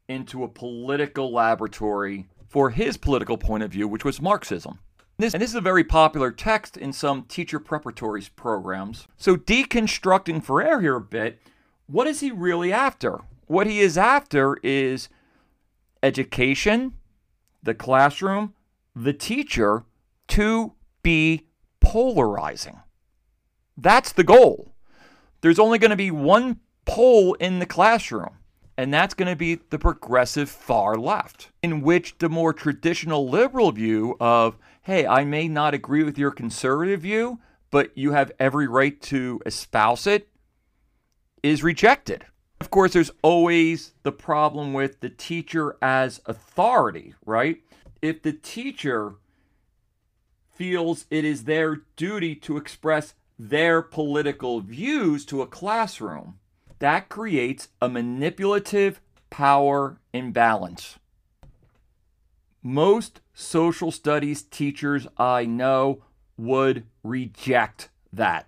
into 0.08 0.44
a 0.44 0.48
political 0.48 1.32
laboratory 1.32 2.26
for 2.48 2.70
his 2.70 2.96
political 2.96 3.36
point 3.36 3.62
of 3.62 3.72
view, 3.72 3.88
which 3.88 4.04
was 4.04 4.20
Marxism. 4.20 4.78
This, 5.18 5.32
and 5.32 5.42
this 5.42 5.50
is 5.50 5.56
a 5.56 5.60
very 5.60 5.84
popular 5.84 6.30
text 6.30 6.76
in 6.76 6.92
some 6.92 7.24
teacher 7.24 7.60
preparatory 7.60 8.24
programs. 8.34 9.06
So, 9.16 9.36
deconstructing 9.36 10.42
Freire 10.42 10.80
here 10.80 10.96
a 10.96 11.00
bit, 11.00 11.40
what 11.86 12.06
is 12.06 12.20
he 12.20 12.32
really 12.32 12.72
after? 12.72 13.20
What 13.46 13.66
he 13.66 13.80
is 13.80 13.96
after 13.96 14.56
is 14.62 15.08
education, 16.02 16.94
the 17.62 17.74
classroom, 17.74 18.54
the 18.96 19.12
teacher 19.12 19.84
to 20.28 20.72
be 21.02 21.46
polarizing. 21.80 22.80
That's 23.76 24.12
the 24.12 24.24
goal. 24.24 24.74
There's 25.40 25.58
only 25.58 25.78
going 25.78 25.90
to 25.90 25.96
be 25.96 26.10
one 26.10 26.60
pole 26.86 27.34
in 27.34 27.58
the 27.58 27.66
classroom 27.66 28.38
and 28.76 28.92
that's 28.92 29.14
going 29.14 29.30
to 29.30 29.36
be 29.36 29.60
the 29.70 29.78
progressive 29.78 30.50
far 30.50 30.96
left, 30.96 31.50
in 31.62 31.80
which 31.80 32.16
the 32.18 32.28
more 32.28 32.52
traditional 32.52 33.28
liberal 33.28 33.72
view 33.72 34.16
of, 34.20 34.56
hey, 34.82 35.06
I 35.06 35.24
may 35.24 35.48
not 35.48 35.74
agree 35.74 36.02
with 36.02 36.18
your 36.18 36.30
conservative 36.30 37.00
view, 37.00 37.38
but 37.70 37.96
you 37.96 38.12
have 38.12 38.32
every 38.38 38.66
right 38.66 39.00
to 39.02 39.40
espouse 39.46 40.06
it, 40.06 40.28
is 41.42 41.62
rejected. 41.62 42.26
Of 42.60 42.70
course, 42.70 42.92
there's 42.92 43.10
always 43.22 43.92
the 44.02 44.12
problem 44.12 44.72
with 44.72 45.00
the 45.00 45.10
teacher 45.10 45.76
as 45.82 46.20
authority, 46.26 47.14
right? 47.26 47.58
If 48.00 48.22
the 48.22 48.32
teacher 48.32 49.14
feels 50.50 51.06
it 51.10 51.24
is 51.24 51.44
their 51.44 51.82
duty 51.96 52.34
to 52.36 52.56
express 52.56 53.14
their 53.38 53.82
political 53.82 54.60
views 54.60 55.24
to 55.26 55.42
a 55.42 55.46
classroom, 55.46 56.38
that 56.78 57.08
creates 57.08 57.68
a 57.80 57.88
manipulative 57.88 59.00
power 59.30 60.00
imbalance. 60.12 60.98
Most 62.62 63.20
social 63.34 63.90
studies 63.90 64.42
teachers 64.42 65.06
I 65.18 65.44
know 65.44 66.02
would 66.36 66.84
reject 67.02 67.90
that. 68.12 68.46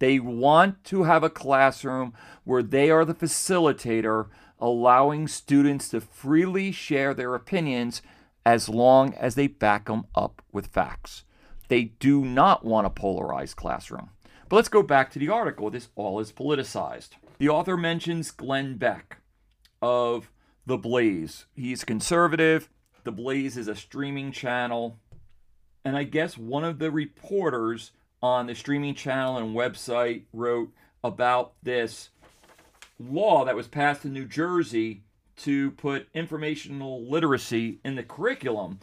They 0.00 0.18
want 0.18 0.82
to 0.84 1.04
have 1.04 1.22
a 1.22 1.30
classroom 1.30 2.14
where 2.44 2.62
they 2.62 2.90
are 2.90 3.04
the 3.04 3.14
facilitator, 3.14 4.28
allowing 4.58 5.28
students 5.28 5.88
to 5.90 6.00
freely 6.00 6.72
share 6.72 7.14
their 7.14 7.34
opinions 7.34 8.02
as 8.44 8.68
long 8.68 9.14
as 9.14 9.34
they 9.34 9.46
back 9.46 9.86
them 9.86 10.06
up 10.14 10.42
with 10.52 10.68
facts. 10.68 11.24
They 11.68 11.84
do 11.84 12.24
not 12.24 12.64
want 12.64 12.86
a 12.86 12.90
polarized 12.90 13.56
classroom. 13.56 14.10
But 14.50 14.56
let's 14.56 14.68
go 14.68 14.82
back 14.82 15.12
to 15.12 15.20
the 15.20 15.28
article. 15.28 15.70
This 15.70 15.90
all 15.94 16.18
is 16.18 16.32
politicized. 16.32 17.10
The 17.38 17.48
author 17.48 17.76
mentions 17.76 18.32
Glenn 18.32 18.78
Beck 18.78 19.18
of 19.80 20.28
The 20.66 20.76
Blaze. 20.76 21.46
He's 21.54 21.84
conservative. 21.84 22.68
The 23.04 23.12
Blaze 23.12 23.56
is 23.56 23.68
a 23.68 23.76
streaming 23.76 24.32
channel. 24.32 24.98
And 25.84 25.96
I 25.96 26.02
guess 26.02 26.36
one 26.36 26.64
of 26.64 26.80
the 26.80 26.90
reporters 26.90 27.92
on 28.20 28.48
the 28.48 28.56
streaming 28.56 28.96
channel 28.96 29.38
and 29.38 29.54
website 29.54 30.24
wrote 30.32 30.72
about 31.04 31.52
this 31.62 32.10
law 32.98 33.44
that 33.44 33.54
was 33.54 33.68
passed 33.68 34.04
in 34.04 34.12
New 34.12 34.26
Jersey 34.26 35.04
to 35.36 35.70
put 35.70 36.08
informational 36.12 37.08
literacy 37.08 37.78
in 37.84 37.94
the 37.94 38.02
curriculum 38.02 38.80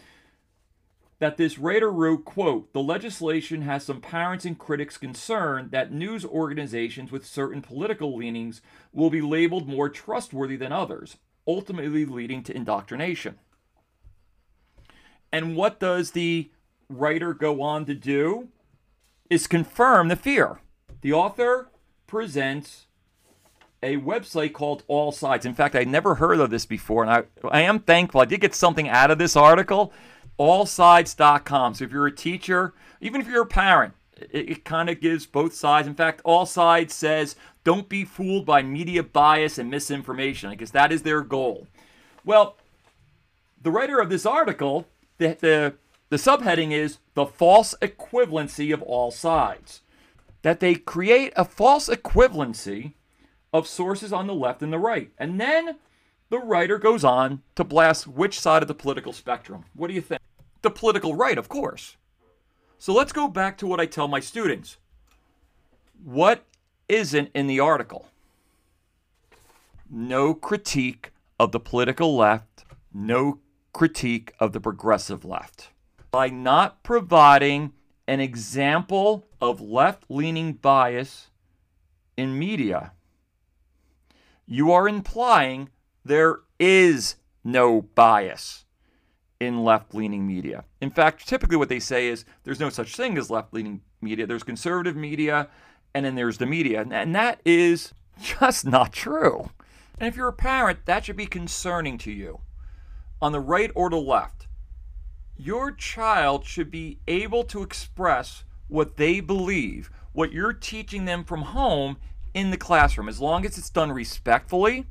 that 1.20 1.38
this 1.38 1.58
writer 1.58 1.92
wrote, 1.92 2.26
quote, 2.26 2.72
the 2.74 2.82
legislation 2.82 3.64
has 3.64 3.84
some 3.84 4.02
parents 4.02 4.46
and 4.46 4.58
critics 4.58 4.98
concerned 4.98 5.72
that 5.72 5.92
news 5.92 6.24
organizations 6.24 7.12
with 7.12 7.26
certain 7.26 7.62
political 7.62 8.16
leanings 8.16 8.62
will 8.94 9.10
be 9.10 9.22
labeled 9.22 9.68
more 9.68 9.90
trustworthy 9.90 10.56
than 10.56 10.72
others, 10.72 11.18
ultimately 11.48 12.06
leading 12.06 12.44
to 12.44 12.56
indoctrination. 12.56 13.40
And 15.32 15.56
what 15.56 15.80
does 15.80 16.12
the 16.12 16.52
writer 16.88 17.34
go 17.34 17.62
on 17.62 17.86
to 17.86 17.96
do? 17.96 18.50
Is 19.30 19.48
confirm 19.48 20.08
the 20.08 20.16
fear. 20.16 20.62
The 21.02 21.12
author 21.12 21.70
presents 22.06 22.86
a 23.84 23.98
website 23.98 24.54
called 24.54 24.84
All 24.88 25.12
Sides. 25.12 25.46
In 25.46 25.54
fact, 25.54 25.76
I 25.76 25.84
never 25.84 26.16
heard 26.16 26.40
of 26.40 26.50
this 26.50 26.66
before, 26.66 27.04
and 27.04 27.12
I, 27.12 27.24
I 27.50 27.62
am 27.62 27.80
thankful. 27.80 28.22
I 28.22 28.26
did 28.26 28.42
get 28.42 28.56
something 28.56 28.88
out 28.88 29.12
of 29.12 29.18
this 29.18 29.36
article 29.36 29.92
allsides.com. 30.40 31.76
So 31.76 31.86
if 31.86 31.92
you're 31.92 32.08
a 32.08 32.16
teacher, 32.16 32.74
even 33.02 33.22
if 33.22 33.28
you're 33.28 33.44
a 33.44 33.48
parent, 33.48 33.94
it, 34.18 34.50
it 34.50 34.66
kind 34.66 34.90
of 34.90 35.00
gives 35.00 35.26
both 35.26 35.54
sides. 35.54 35.88
In 35.88 35.96
fact, 35.96 36.22
All 36.24 36.46
Sides 36.46 36.94
says 36.94 37.36
don't 37.64 37.90
be 37.90 38.06
fooled 38.06 38.46
by 38.46 38.62
media 38.62 39.04
bias 39.04 39.58
and 39.58 39.70
misinformation. 39.70 40.50
I 40.50 40.56
guess 40.56 40.72
that 40.72 40.92
is 40.92 41.02
their 41.02 41.22
goal. 41.22 41.68
Well, 42.24 42.58
the 43.62 43.72
writer 43.72 44.00
of 44.00 44.10
this 44.10 44.26
article, 44.26 44.88
the, 45.18 45.38
the, 45.40 45.74
the 46.10 46.18
subheading 46.18 46.72
is 46.72 47.00
the 47.14 47.26
false 47.26 47.76
equivalency 47.82 48.74
of 48.74 48.82
all 48.82 49.12
sides. 49.12 49.82
That 50.44 50.60
they 50.60 50.76
create 50.76 51.34
a 51.36 51.44
false 51.44 51.90
equivalency 51.90 52.94
of 53.52 53.68
sources 53.68 54.14
on 54.14 54.28
the 54.28 54.34
left 54.34 54.62
and 54.62 54.72
the 54.72 54.80
right. 54.80 55.12
And 55.18 55.42
then 55.42 55.78
the 56.30 56.40
writer 56.40 56.78
goes 56.78 57.04
on 57.04 57.42
to 57.56 57.64
blast 57.64 58.08
which 58.08 58.40
side 58.40 58.62
of 58.62 58.68
the 58.68 58.76
political 58.76 59.14
spectrum. 59.14 59.66
What 59.74 59.88
do 59.88 59.94
you 59.94 60.02
think? 60.02 60.22
The 60.62 60.72
political 60.72 61.16
right, 61.16 61.38
of 61.38 61.50
course. 61.50 61.98
So 62.78 62.94
let's 62.94 63.12
go 63.12 63.28
back 63.28 63.58
to 63.58 63.68
what 63.68 63.80
I 63.80 63.86
tell 63.86 64.08
my 64.08 64.20
students. 64.20 64.78
What 66.04 66.44
isn't 66.88 67.32
in 67.34 67.48
the 67.48 67.60
article? 67.60 68.08
No 69.90 70.34
critique 70.34 71.12
of 71.40 71.52
the 71.52 71.60
political 71.60 72.16
left, 72.16 72.66
no 72.94 73.40
critique 73.74 74.34
of 74.40 74.54
the 74.54 74.60
progressive 74.60 75.26
left. 75.26 75.70
By 76.12 76.30
not 76.30 76.84
providing 76.84 77.74
an 78.08 78.20
example 78.20 79.28
of 79.42 79.60
left 79.60 80.06
leaning 80.10 80.54
bias 80.54 81.30
in 82.16 82.38
media, 82.38 82.94
you 84.46 84.72
are 84.72 84.88
implying 84.88 85.70
there 86.06 86.40
is 86.60 87.16
no 87.44 87.82
bias 87.82 88.66
in 89.40 89.64
left 89.64 89.94
leaning 89.94 90.26
media. 90.26 90.64
In 90.82 90.90
fact, 90.90 91.28
typically 91.28 91.58
what 91.58 91.70
they 91.70 91.80
say 91.80 92.08
is 92.08 92.26
there's 92.44 92.60
no 92.60 92.70
such 92.70 92.96
thing 92.96 93.18
as 93.18 93.30
left 93.30 93.54
leaning 93.54 93.82
media, 94.02 94.26
there's 94.26 94.44
conservative 94.44 94.96
media, 94.96 95.50
and 95.94 96.06
then 96.06 96.16
there's 96.16 96.38
the 96.38 96.46
media. 96.46 96.86
And 96.90 97.16
that 97.16 97.42
is 97.46 97.94
just 98.22 98.66
not 98.66 98.94
true. 98.94 99.50
And 100.00 100.08
if 100.08 100.16
you're 100.16 100.28
a 100.28 100.34
parent, 100.34 100.86
that 100.86 101.06
should 101.06 101.18
be 101.18 101.26
concerning 101.26 101.98
to 102.00 102.12
you. 102.12 102.40
On 103.22 103.32
the 103.32 103.40
right 103.40 103.72
or 103.74 103.90
the 103.90 103.98
left, 103.98 104.48
your 105.36 105.72
child 105.72 106.46
should 106.46 106.70
be 106.72 107.00
able 107.08 107.44
to 107.46 107.64
express 107.64 108.44
what 108.68 108.98
they 108.98 109.20
believe, 109.20 109.90
what 110.14 110.32
you're 110.32 110.54
teaching 110.54 111.06
them 111.06 111.24
from 111.24 111.42
home 111.44 111.98
in 112.34 112.52
the 112.52 112.58
classroom, 112.58 113.10
as 113.10 113.20
long 113.20 113.46
as 113.46 113.58
it's 113.58 113.70
done 113.70 113.92
respectfully, 113.92 114.86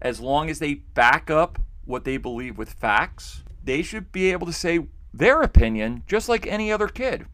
as 0.00 0.20
long 0.20 0.50
as 0.50 0.58
they 0.58 0.74
back 0.74 1.30
up 1.30 1.58
what 1.84 2.04
they 2.04 2.16
believe 2.16 2.58
with 2.58 2.72
facts, 2.72 3.42
they 3.64 3.82
should 3.82 4.12
be 4.12 4.32
able 4.32 4.46
to 4.46 4.52
say 4.52 4.86
their 5.12 5.42
opinion 5.42 6.04
just 6.06 6.28
like 6.28 6.46
any 6.46 6.72
other 6.72 6.88
kid. 6.88 7.26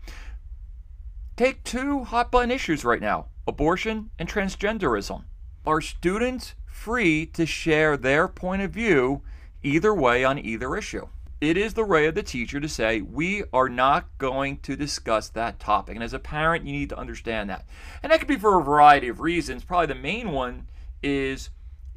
Take 1.37 1.63
two 1.63 2.05
hot 2.05 2.31
button 2.33 2.51
issues 2.51 2.85
right 2.85 3.01
now 3.01 3.27
abortion 3.47 4.11
and 4.19 4.29
transgenderism. 4.29 5.25
Are 5.65 5.81
students 5.81 6.55
free 6.67 7.27
to 7.27 7.47
share 7.47 7.97
their 7.97 8.29
point 8.29 8.63
of 8.63 8.71
view 8.71 9.23
either 9.63 9.95
way 9.95 10.25
on 10.25 10.39
either 10.39 10.77
issue? 10.77 11.09
It 11.41 11.57
is 11.57 11.75
the 11.75 11.85
right 11.85 12.09
of 12.09 12.17
the 12.17 12.23
teacher 12.23 12.59
to 12.59 12.69
say, 12.69 13.01
we 13.01 13.45
are 13.53 13.69
not 13.69 14.09
going 14.19 14.59
to 14.59 14.75
discuss 14.75 15.29
that 15.31 15.61
topic. 15.61 15.95
And 15.95 16.03
as 16.03 16.13
a 16.13 16.19
parent, 16.19 16.67
you 16.67 16.73
need 16.73 16.89
to 16.89 16.99
understand 16.99 17.49
that. 17.49 17.65
And 18.03 18.11
that 18.11 18.19
could 18.19 18.29
be 18.29 18.37
for 18.37 18.59
a 18.59 18.65
variety 18.65 19.07
of 19.09 19.21
reasons. 19.21 19.63
Probably 19.63 19.87
the 19.87 19.95
main 19.95 20.33
one 20.33 20.67
is 21.01 21.51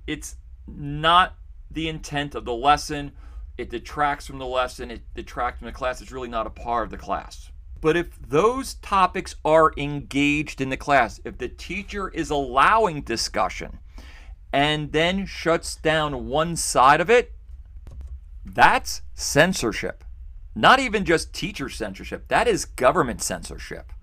it's 0.05 0.35
not 0.67 1.35
the 1.71 1.89
intent 1.89 2.35
of 2.35 2.45
the 2.45 2.53
lesson. 2.53 3.13
It 3.61 3.69
detracts 3.69 4.25
from 4.25 4.39
the 4.39 4.47
lesson, 4.47 4.89
it 4.89 5.03
detracts 5.13 5.59
from 5.59 5.67
the 5.67 5.71
class. 5.71 6.01
It's 6.01 6.11
really 6.11 6.27
not 6.27 6.47
a 6.47 6.49
part 6.49 6.85
of 6.85 6.89
the 6.89 6.97
class. 6.97 7.51
But 7.79 7.95
if 7.95 8.19
those 8.19 8.73
topics 8.73 9.35
are 9.45 9.71
engaged 9.77 10.61
in 10.61 10.69
the 10.69 10.77
class, 10.77 11.19
if 11.23 11.37
the 11.37 11.47
teacher 11.47 12.09
is 12.09 12.31
allowing 12.31 13.01
discussion 13.01 13.77
and 14.51 14.91
then 14.93 15.27
shuts 15.27 15.75
down 15.75 16.27
one 16.27 16.55
side 16.55 17.01
of 17.01 17.11
it, 17.11 17.33
that's 18.43 19.03
censorship. 19.13 20.03
Not 20.55 20.79
even 20.79 21.05
just 21.05 21.31
teacher 21.31 21.69
censorship, 21.69 22.29
that 22.29 22.47
is 22.47 22.65
government 22.65 23.21
censorship. 23.21 23.93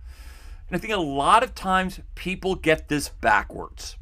And 0.68 0.76
I 0.76 0.78
think 0.78 0.92
a 0.92 0.98
lot 0.98 1.42
of 1.42 1.56
times 1.56 1.98
people 2.14 2.54
get 2.54 2.88
this 2.88 3.08
backwards. 3.08 3.96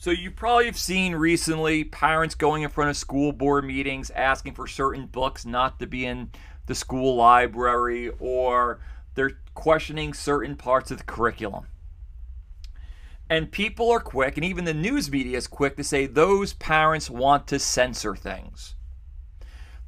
So 0.00 0.12
you 0.12 0.30
probably 0.30 0.66
have 0.66 0.78
seen 0.78 1.16
recently 1.16 1.82
parents 1.82 2.36
going 2.36 2.62
in 2.62 2.70
front 2.70 2.88
of 2.88 2.96
school 2.96 3.32
board 3.32 3.64
meetings 3.64 4.10
asking 4.10 4.54
for 4.54 4.68
certain 4.68 5.06
books 5.06 5.44
not 5.44 5.80
to 5.80 5.88
be 5.88 6.06
in 6.06 6.30
the 6.66 6.76
school 6.76 7.16
library 7.16 8.12
or 8.20 8.78
they're 9.16 9.40
questioning 9.54 10.14
certain 10.14 10.54
parts 10.54 10.92
of 10.92 10.98
the 10.98 11.04
curriculum. 11.04 11.66
And 13.28 13.50
people 13.50 13.90
are 13.90 13.98
quick, 13.98 14.36
and 14.36 14.44
even 14.44 14.64
the 14.64 14.72
news 14.72 15.10
media 15.10 15.36
is 15.36 15.48
quick 15.48 15.76
to 15.76 15.84
say 15.84 16.06
those 16.06 16.52
parents 16.54 17.10
want 17.10 17.48
to 17.48 17.58
censor 17.58 18.14
things. 18.14 18.76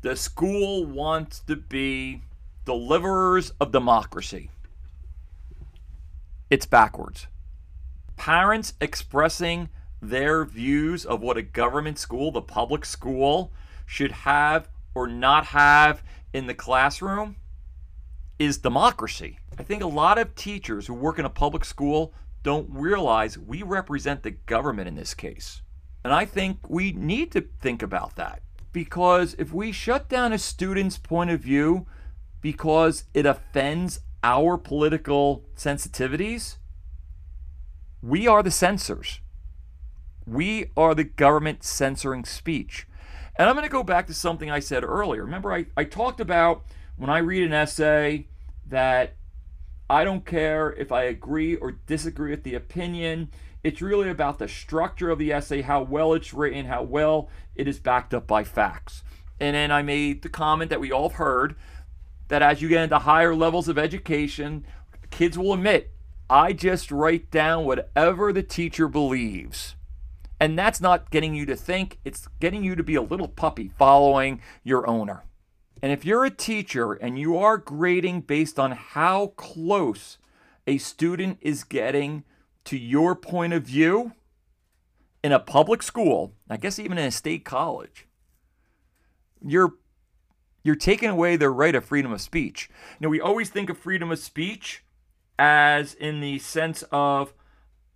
The 0.03 0.17
school 0.17 0.85
wants 0.85 1.39
to 1.47 1.55
be 1.55 2.23
deliverers 2.65 3.53
of 3.61 3.71
democracy. 3.71 4.51
It's 6.51 6.67
backwards. 6.67 7.29
Parents 8.17 8.75
expressing 8.81 9.69
their 10.01 10.45
views 10.45 11.05
of 11.05 11.21
what 11.21 11.37
a 11.37 11.43
government 11.43 11.99
school, 11.99 12.33
the 12.33 12.43
public 12.43 12.85
school, 12.85 13.53
should 13.87 14.13
have 14.13 14.69
or 14.95 15.07
not 15.07 15.47
have 15.47 16.03
in 16.33 16.47
the 16.47 16.55
classroom 16.55 17.37
is 18.39 18.59
democracy. 18.59 19.39
I 19.59 19.63
think 19.63 19.83
a 19.83 19.87
lot 19.87 20.19
of 20.19 20.35
teachers 20.35 20.87
who 20.87 20.95
work 20.95 21.19
in 21.19 21.25
a 21.25 21.31
public 21.31 21.65
school 21.65 22.15
don't 22.43 22.69
realize 22.71 23.37
we 23.37 23.63
represent 23.63 24.23
the 24.23 24.31
government 24.31 24.89
in 24.89 24.95
this 24.95 25.13
case. 25.13 25.61
And 26.03 26.15
I 26.15 26.25
think 26.25 26.59
we 26.69 26.93
need 26.93 27.31
to 27.33 27.43
think 27.61 27.83
about 27.83 28.17
that 28.17 28.41
because 28.73 29.35
if 29.39 29.53
we 29.53 29.73
shut 29.73 30.09
down 30.09 30.33
a 30.33 30.39
student's 30.39 30.97
point 30.97 31.31
of 31.31 31.41
view 31.41 31.87
because 32.41 33.05
it 33.13 33.27
offends 33.27 34.01
our 34.23 34.57
political 34.57 35.45
sensitivities, 35.57 36.57
we 38.03 38.27
are 38.27 38.43
the 38.43 38.51
censors. 38.51 39.21
We 40.31 40.71
are 40.77 40.95
the 40.95 41.03
government 41.03 41.65
censoring 41.65 42.25
speech. 42.25 42.87
And 43.37 43.49
I'm 43.49 43.57
going 43.57 43.67
to 43.67 43.73
go 43.73 43.83
back 43.83 44.07
to 44.07 44.15
something 44.15 44.49
I 44.49 44.61
said 44.61 44.85
earlier. 44.85 45.25
Remember, 45.25 45.53
I, 45.53 45.67
I 45.77 45.83
talked 45.83 46.21
about 46.21 46.63
when 46.97 47.11
I 47.11 47.19
read 47.19 47.43
an 47.43 47.53
essay 47.53 48.29
that 48.69 49.17
I 49.89 50.05
don't 50.05 50.25
care 50.25 50.73
if 50.75 50.93
I 50.93 51.03
agree 51.05 51.57
or 51.57 51.73
disagree 51.73 52.31
with 52.31 52.45
the 52.45 52.55
opinion. 52.55 53.33
It's 53.65 53.83
really 53.83 54.09
about 54.09 54.39
the 54.39 54.47
structure 54.47 55.11
of 55.11 55.19
the 55.19 55.33
essay, 55.33 55.63
how 55.63 55.83
well 55.83 56.15
it's 56.15 56.33
written, 56.33 56.67
how 56.67 56.85
well 56.85 57.29
it 57.57 57.67
is 57.67 57.81
backed 57.81 58.15
up 58.15 58.29
by 58.29 58.45
facts. 58.45 59.03
And 59.41 59.57
then 59.57 59.73
I 59.73 59.83
made 59.83 60.23
the 60.23 60.29
comment 60.29 60.71
that 60.71 60.81
we 60.81 60.93
all 60.93 61.09
have 61.09 61.19
heard 61.19 61.57
that 62.29 62.41
as 62.41 62.63
you 62.63 62.69
get 62.69 62.85
into 62.85 63.01
higher 63.01 63.35
levels 63.35 63.67
of 63.67 63.79
education, 63.79 64.65
kids 65.11 65.37
will 65.37 65.55
admit, 65.55 65.91
I 66.29 66.53
just 66.53 66.93
write 66.93 67.33
down 67.33 67.65
whatever 67.65 68.33
the 68.33 68.45
teacher 68.45 68.87
believes. 68.87 69.75
And 70.41 70.59
that's 70.59 70.81
not 70.81 71.11
getting 71.11 71.35
you 71.35 71.45
to 71.47 71.55
think, 71.55 71.99
it's 72.03 72.27
getting 72.41 72.65
you 72.65 72.75
to 72.75 72.83
be 72.83 72.95
a 72.95 73.03
little 73.03 73.29
puppy 73.29 73.71
following 73.79 74.41
your 74.65 74.89
owner. 74.89 75.23
And 75.83 75.93
if 75.93 76.05
you're 76.05 76.25
a 76.25 76.31
teacher 76.31 76.95
and 76.95 77.19
you 77.19 77.37
are 77.37 77.59
grading 77.59 78.23
based 78.23 78.59
on 78.59 78.73
how 78.73 79.29
close 79.37 80.19
a 80.67 80.79
student 80.79 81.39
is 81.43 81.63
getting 81.63 82.25
to 82.65 82.79
your 82.79 83.15
point 83.15 83.53
of 83.53 83.65
view 83.65 84.13
in 85.23 85.33
a 85.33 85.39
public 85.39 85.83
school, 85.83 86.33
I 86.49 86.57
guess 86.57 86.79
even 86.79 86.97
in 86.97 87.07
a 87.07 87.11
state 87.11 87.45
college, 87.45 88.07
you're 89.45 89.75
you're 90.63 90.77
taking 90.77 91.09
away 91.09 91.37
their 91.37 91.53
right 91.53 91.75
of 91.75 91.87
freedom 91.87 92.13
of 92.13 92.21
speech. 92.21 92.69
Now 93.01 93.09
we 93.09 93.21
always 93.21 93.49
think 93.49 93.71
of 93.71 93.79
freedom 93.79 94.11
of 94.11 94.19
speech 94.19 94.85
as 95.39 95.95
in 95.95 96.21
the 96.21 96.39
sense 96.39 96.85
of 96.93 97.33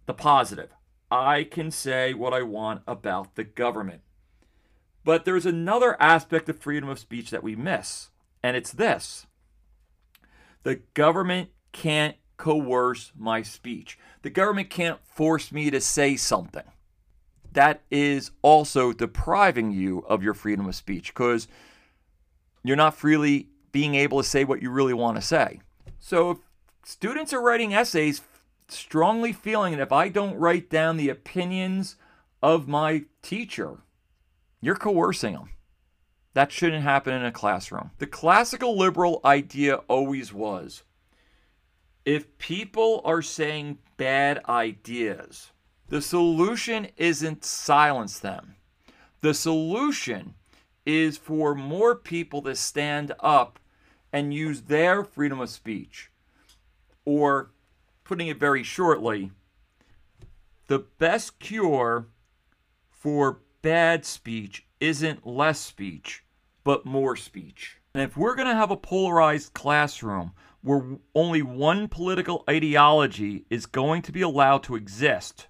the 0.06 0.14
positive. 0.14 0.70
I 1.10 1.44
can 1.44 1.70
say 1.70 2.14
what 2.14 2.34
I 2.34 2.42
want 2.42 2.82
about 2.86 3.34
the 3.34 3.44
government. 3.44 4.02
But 5.04 5.24
there's 5.24 5.46
another 5.46 6.00
aspect 6.00 6.48
of 6.48 6.58
freedom 6.58 6.88
of 6.88 6.98
speech 6.98 7.30
that 7.30 7.42
we 7.42 7.54
miss, 7.54 8.10
and 8.42 8.56
it's 8.56 8.72
this 8.72 9.26
the 10.62 10.76
government 10.94 11.50
can't 11.72 12.16
coerce 12.36 13.12
my 13.16 13.42
speech, 13.42 13.98
the 14.22 14.30
government 14.30 14.70
can't 14.70 14.98
force 15.06 15.52
me 15.52 15.70
to 15.70 15.80
say 15.80 16.16
something. 16.16 16.64
That 17.52 17.82
is 17.90 18.32
also 18.42 18.92
depriving 18.92 19.70
you 19.70 20.00
of 20.08 20.22
your 20.22 20.34
freedom 20.34 20.66
of 20.66 20.74
speech 20.74 21.14
because 21.14 21.46
you're 22.64 22.76
not 22.76 22.96
freely 22.96 23.48
being 23.70 23.94
able 23.94 24.18
to 24.18 24.28
say 24.28 24.42
what 24.42 24.62
you 24.62 24.70
really 24.70 24.94
want 24.94 25.16
to 25.16 25.22
say. 25.22 25.60
So 26.00 26.30
if 26.32 26.38
students 26.84 27.32
are 27.32 27.40
writing 27.40 27.74
essays 27.74 28.22
strongly 28.68 29.32
feeling 29.32 29.72
that 29.72 29.82
if 29.82 29.92
I 29.92 30.08
don't 30.08 30.38
write 30.38 30.70
down 30.70 30.96
the 30.96 31.08
opinions 31.08 31.96
of 32.42 32.68
my 32.68 33.04
teacher, 33.22 33.78
you're 34.60 34.76
coercing 34.76 35.34
them. 35.34 35.50
That 36.34 36.50
shouldn't 36.50 36.82
happen 36.82 37.14
in 37.14 37.24
a 37.24 37.32
classroom. 37.32 37.92
The 37.98 38.06
classical 38.06 38.76
liberal 38.76 39.20
idea 39.24 39.76
always 39.88 40.32
was 40.32 40.82
if 42.04 42.36
people 42.38 43.00
are 43.04 43.22
saying 43.22 43.78
bad 43.96 44.42
ideas, 44.48 45.52
the 45.88 46.02
solution 46.02 46.88
isn't 46.96 47.44
silence 47.44 48.18
them. 48.18 48.56
The 49.20 49.34
solution 49.34 50.34
is 50.84 51.16
for 51.16 51.54
more 51.54 51.94
people 51.94 52.42
to 52.42 52.54
stand 52.54 53.12
up 53.20 53.58
and 54.12 54.34
use 54.34 54.62
their 54.62 55.02
freedom 55.02 55.40
of 55.40 55.50
speech 55.50 56.10
or 57.04 57.50
putting 58.04 58.28
it 58.28 58.38
very 58.38 58.62
shortly, 58.62 59.32
the 60.66 60.78
best 60.78 61.38
cure 61.38 62.06
for 62.90 63.40
bad 63.62 64.04
speech 64.04 64.66
isn't 64.80 65.26
less 65.26 65.58
speech, 65.58 66.24
but 66.62 66.86
more 66.86 67.16
speech. 67.16 67.78
And 67.94 68.02
if 68.02 68.16
we're 68.16 68.34
going 68.34 68.48
to 68.48 68.54
have 68.54 68.70
a 68.70 68.76
polarized 68.76 69.54
classroom 69.54 70.32
where 70.62 70.98
only 71.14 71.42
one 71.42 71.88
political 71.88 72.44
ideology 72.48 73.44
is 73.50 73.66
going 73.66 74.02
to 74.02 74.12
be 74.12 74.22
allowed 74.22 74.62
to 74.64 74.76
exist, 74.76 75.46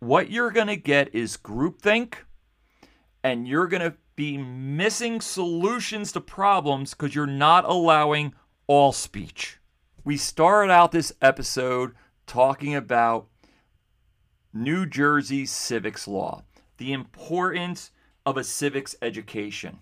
what 0.00 0.30
you're 0.30 0.50
going 0.50 0.66
to 0.66 0.76
get 0.76 1.14
is 1.14 1.36
groupthink, 1.36 2.14
and 3.22 3.48
you're 3.48 3.68
going 3.68 3.82
to 3.82 3.96
be 4.16 4.36
missing 4.36 5.20
solutions 5.20 6.12
to 6.12 6.20
problems 6.20 6.92
because 6.92 7.14
you're 7.14 7.26
not 7.26 7.64
allowing 7.64 8.34
all 8.66 8.92
speech. 8.92 9.58
We 10.06 10.18
started 10.18 10.70
out 10.70 10.92
this 10.92 11.14
episode 11.22 11.94
talking 12.26 12.74
about 12.74 13.26
New 14.52 14.84
Jersey 14.84 15.46
civics 15.46 16.06
law, 16.06 16.42
the 16.76 16.92
importance 16.92 17.90
of 18.26 18.36
a 18.36 18.44
civics 18.44 18.94
education. 19.00 19.78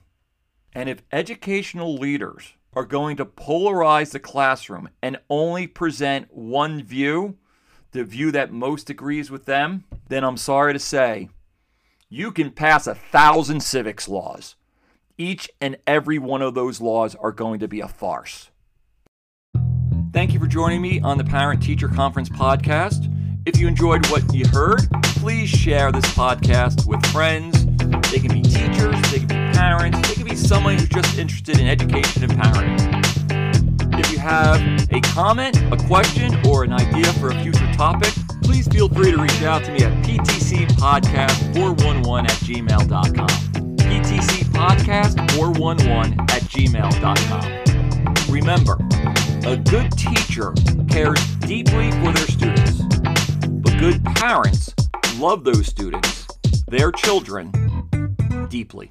And 0.73 0.89
if 0.89 1.03
educational 1.11 1.97
leaders 1.97 2.53
are 2.73 2.85
going 2.85 3.17
to 3.17 3.25
polarize 3.25 4.13
the 4.13 4.21
classroom 4.21 4.91
and 5.03 5.19
only 5.29 5.67
present 5.67 6.33
one 6.33 6.85
view, 6.85 7.37
the 7.91 8.05
view 8.05 8.31
that 8.31 8.53
most 8.53 8.89
agrees 8.89 9.29
with 9.29 9.47
them, 9.47 9.83
then 10.07 10.23
I'm 10.23 10.37
sorry 10.37 10.73
to 10.73 10.79
say, 10.79 11.31
you 12.09 12.31
can 12.31 12.53
pass 12.53 12.87
a 12.87 12.95
thousand 12.95 13.65
civics 13.65 14.07
laws. 14.07 14.55
Each 15.19 15.51
and 15.61 15.79
every 15.85 16.21
one 16.21 16.43
of 16.43 16.55
those 16.55 16.81
laws 16.81 17.17
are 17.17 17.33
going 17.33 17.59
to 17.59 17.67
be 17.67 17.81
a 17.81 17.89
farce. 17.89 18.52
Thank 20.13 20.35
you 20.35 20.41
for 20.41 20.47
joining 20.47 20.83
me 20.83 21.01
on 21.01 21.17
the 21.17 21.25
Parent 21.25 21.63
Teacher 21.63 21.89
Conference 21.89 22.29
podcast. 22.29 23.09
If 23.47 23.59
you 23.59 23.67
enjoyed 23.67 24.05
what 24.09 24.31
you 24.35 24.47
heard, 24.47 24.83
please 25.03 25.49
share 25.49 25.91
this 25.91 26.05
podcast 26.13 26.85
with 26.87 27.03
friends. 27.07 27.65
They 28.11 28.19
can 28.19 28.31
be 28.31 28.43
teachers, 28.43 28.95
they 29.11 29.21
can 29.21 29.29
be 29.29 29.37
parents, 29.57 30.07
they 30.07 30.15
can 30.15 30.25
be 30.25 30.37
someone 30.37 30.75
who's 30.75 30.91
just 30.91 31.17
interested 31.17 31.59
in 31.59 31.67
education 31.67 32.25
and 32.25 32.33
parenting. 32.35 33.99
If 33.99 34.13
you 34.13 34.19
have 34.19 34.61
a 34.93 35.01
comment, 35.01 35.57
a 35.73 35.79
question, 35.87 36.39
or 36.47 36.65
an 36.65 36.75
idea 36.75 37.11
for 37.15 37.31
a 37.31 37.43
future 37.43 37.73
topic, 37.73 38.13
please 38.43 38.69
feel 38.69 38.91
free 38.91 39.13
to 39.13 39.17
reach 39.17 39.41
out 39.43 39.65
to 39.65 39.73
me 39.73 39.83
at 39.83 39.93
ptcpodcast411 40.05 42.25
at 42.25 42.37
gmail.com. 42.37 43.29
ptcpodcast411 43.79 46.21
at 46.31 46.43
gmail.com. 46.43 47.63
Remember, 48.33 48.77
a 49.45 49.57
good 49.57 49.91
teacher 49.93 50.53
cares 50.89 51.25
deeply 51.37 51.91
for 51.93 52.13
their 52.13 52.27
students 52.27 52.83
but 53.63 53.79
good 53.79 54.05
parents 54.05 54.73
love 55.23 55.45
those 55.45 55.67
students, 55.67 56.27
their 56.67 56.91
children, 56.91 57.53
deeply. 58.49 58.91